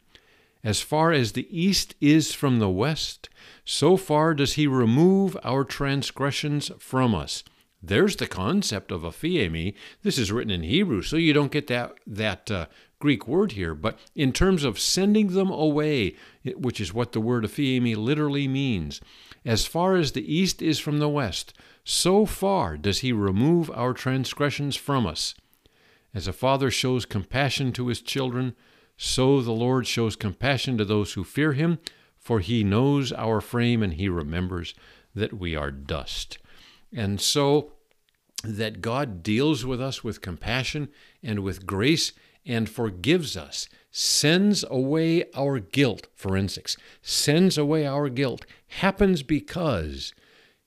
As 0.62 0.80
far 0.80 1.12
as 1.12 1.32
the 1.32 1.46
east 1.50 1.94
is 2.00 2.32
from 2.32 2.58
the 2.58 2.68
west, 2.68 3.28
so 3.64 3.96
far 3.96 4.34
does 4.34 4.54
he 4.54 4.66
remove 4.66 5.36
our 5.44 5.64
transgressions 5.64 6.70
from 6.78 7.14
us. 7.14 7.44
There's 7.82 8.16
the 8.16 8.26
concept 8.26 8.90
of 8.90 9.02
aphiemi. 9.02 9.74
This 10.02 10.18
is 10.18 10.32
written 10.32 10.50
in 10.50 10.62
Hebrew, 10.62 11.02
so 11.02 11.16
you 11.16 11.32
don't 11.32 11.52
get 11.52 11.68
that 11.68 11.94
that 12.06 12.50
uh, 12.50 12.66
Greek 12.98 13.28
word 13.28 13.52
here. 13.52 13.74
But 13.74 13.98
in 14.14 14.32
terms 14.32 14.64
of 14.64 14.78
sending 14.78 15.28
them 15.28 15.50
away, 15.50 16.14
which 16.44 16.80
is 16.80 16.94
what 16.94 17.12
the 17.12 17.20
word 17.20 17.44
aphiemi 17.44 17.96
literally 17.96 18.48
means, 18.48 19.00
as 19.44 19.66
far 19.66 19.96
as 19.96 20.12
the 20.12 20.32
east 20.34 20.62
is 20.62 20.78
from 20.78 20.98
the 20.98 21.08
west, 21.08 21.54
so 21.84 22.26
far 22.26 22.76
does 22.76 23.00
he 23.00 23.12
remove 23.12 23.70
our 23.70 23.92
transgressions 23.92 24.76
from 24.76 25.06
us. 25.06 25.34
As 26.14 26.26
a 26.26 26.32
father 26.32 26.70
shows 26.70 27.04
compassion 27.04 27.72
to 27.72 27.88
his 27.88 28.00
children, 28.00 28.54
so 28.96 29.42
the 29.42 29.52
Lord 29.52 29.86
shows 29.86 30.16
compassion 30.16 30.78
to 30.78 30.84
those 30.84 31.12
who 31.12 31.24
fear 31.24 31.52
him, 31.52 31.78
for 32.16 32.40
he 32.40 32.64
knows 32.64 33.12
our 33.12 33.40
frame 33.40 33.82
and 33.82 33.94
he 33.94 34.08
remembers 34.08 34.74
that 35.14 35.34
we 35.34 35.54
are 35.54 35.70
dust. 35.70 36.38
And 36.92 37.20
so 37.20 37.72
that 38.42 38.80
God 38.80 39.22
deals 39.22 39.64
with 39.64 39.80
us 39.80 40.02
with 40.02 40.20
compassion 40.20 40.88
and 41.22 41.40
with 41.40 41.66
grace 41.66 42.12
and 42.46 42.68
forgives 42.68 43.36
us, 43.36 43.68
sends 43.90 44.64
away 44.70 45.24
our 45.34 45.58
guilt, 45.58 46.06
forensics, 46.14 46.76
sends 47.02 47.58
away 47.58 47.86
our 47.86 48.08
guilt, 48.08 48.46
happens 48.68 49.22
because 49.22 50.12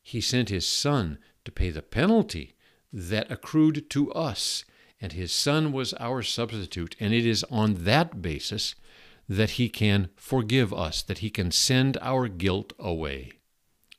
he 0.01 0.19
sent 0.19 0.49
his 0.49 0.67
Son 0.67 1.19
to 1.45 1.51
pay 1.51 1.69
the 1.69 1.81
penalty 1.81 2.55
that 2.91 3.31
accrued 3.31 3.89
to 3.91 4.11
us, 4.13 4.65
and 4.99 5.13
his 5.13 5.31
Son 5.31 5.71
was 5.71 5.93
our 5.95 6.21
substitute. 6.21 6.95
And 6.99 7.13
it 7.13 7.25
is 7.25 7.45
on 7.51 7.85
that 7.85 8.21
basis 8.21 8.75
that 9.27 9.51
he 9.51 9.69
can 9.69 10.09
forgive 10.15 10.73
us, 10.73 11.01
that 11.03 11.19
he 11.19 11.29
can 11.29 11.51
send 11.51 11.97
our 12.01 12.27
guilt 12.27 12.73
away. 12.79 13.31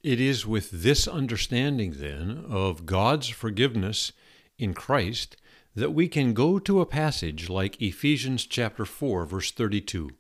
It 0.03 0.21
is 0.21 0.47
with 0.47 0.71
this 0.71 1.07
understanding, 1.07 1.95
then, 1.99 2.45
of 2.49 2.85
God's 2.85 3.29
forgiveness 3.29 4.13
in 4.59 4.75
Christ 4.75 5.37
that 5.75 5.93
we 5.93 6.09
can 6.09 6.35
go 6.35 6.59
to 6.59 6.81
a 6.81 6.87
passage 6.87 7.49
like 7.49 7.81
Ephesians 7.81 8.47
chapter 8.47 8.85
4 8.85 9.25
verse 9.27 9.51
32. 9.51 10.11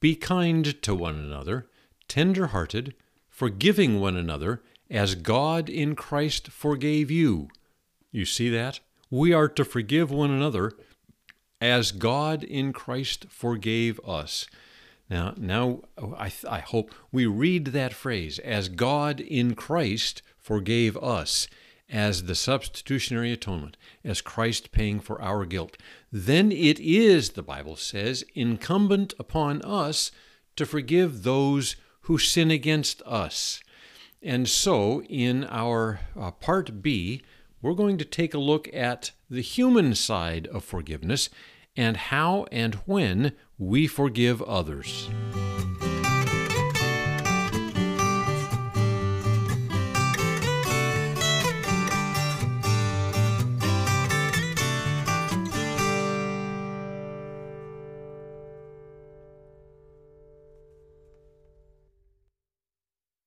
Be 0.00 0.16
kind 0.16 0.80
to 0.82 0.94
one 0.94 1.16
another, 1.16 1.68
tender-hearted, 2.08 2.94
forgiving 3.28 4.00
one 4.00 4.16
another 4.16 4.62
as 4.90 5.14
God 5.14 5.68
in 5.68 5.94
Christ 5.94 6.48
forgave 6.48 7.10
you. 7.10 7.48
You 8.10 8.24
see 8.24 8.48
that? 8.50 8.80
We 9.10 9.32
are 9.32 9.48
to 9.48 9.64
forgive 9.64 10.10
one 10.10 10.30
another 10.30 10.72
as 11.60 11.92
God 11.92 12.42
in 12.42 12.72
Christ 12.72 13.26
forgave 13.28 14.00
us. 14.00 14.46
Now, 15.10 15.34
now 15.36 15.80
I, 16.16 16.32
I 16.48 16.60
hope 16.60 16.94
we 17.12 17.26
read 17.26 17.66
that 17.66 17.92
phrase 17.92 18.38
as 18.38 18.68
God 18.68 19.20
in 19.20 19.54
Christ 19.54 20.22
forgave 20.38 20.96
us 20.96 21.48
as 21.90 22.24
the 22.24 22.34
substitutionary 22.34 23.32
atonement, 23.32 23.76
as 24.04 24.20
Christ 24.20 24.72
paying 24.72 25.00
for 25.00 25.20
our 25.20 25.44
guilt. 25.44 25.76
Then 26.12 26.52
it 26.52 26.78
is, 26.78 27.30
the 27.30 27.42
Bible 27.42 27.76
says, 27.76 28.24
incumbent 28.34 29.12
upon 29.18 29.62
us 29.62 30.12
to 30.56 30.66
forgive 30.66 31.22
those 31.22 31.76
who 32.02 32.18
sin 32.18 32.50
against 32.50 33.02
us. 33.02 33.60
And 34.22 34.48
so, 34.48 35.02
in 35.02 35.44
our 35.44 36.00
uh, 36.18 36.30
part 36.30 36.82
B, 36.82 37.22
we're 37.62 37.74
going 37.74 37.98
to 37.98 38.04
take 38.04 38.34
a 38.34 38.38
look 38.38 38.68
at 38.72 39.12
the 39.28 39.42
human 39.42 39.94
side 39.94 40.46
of 40.48 40.64
forgiveness 40.64 41.30
and 41.76 41.96
how 41.96 42.46
and 42.50 42.74
when 42.86 43.32
we 43.58 43.86
forgive 43.86 44.42
others. 44.42 45.08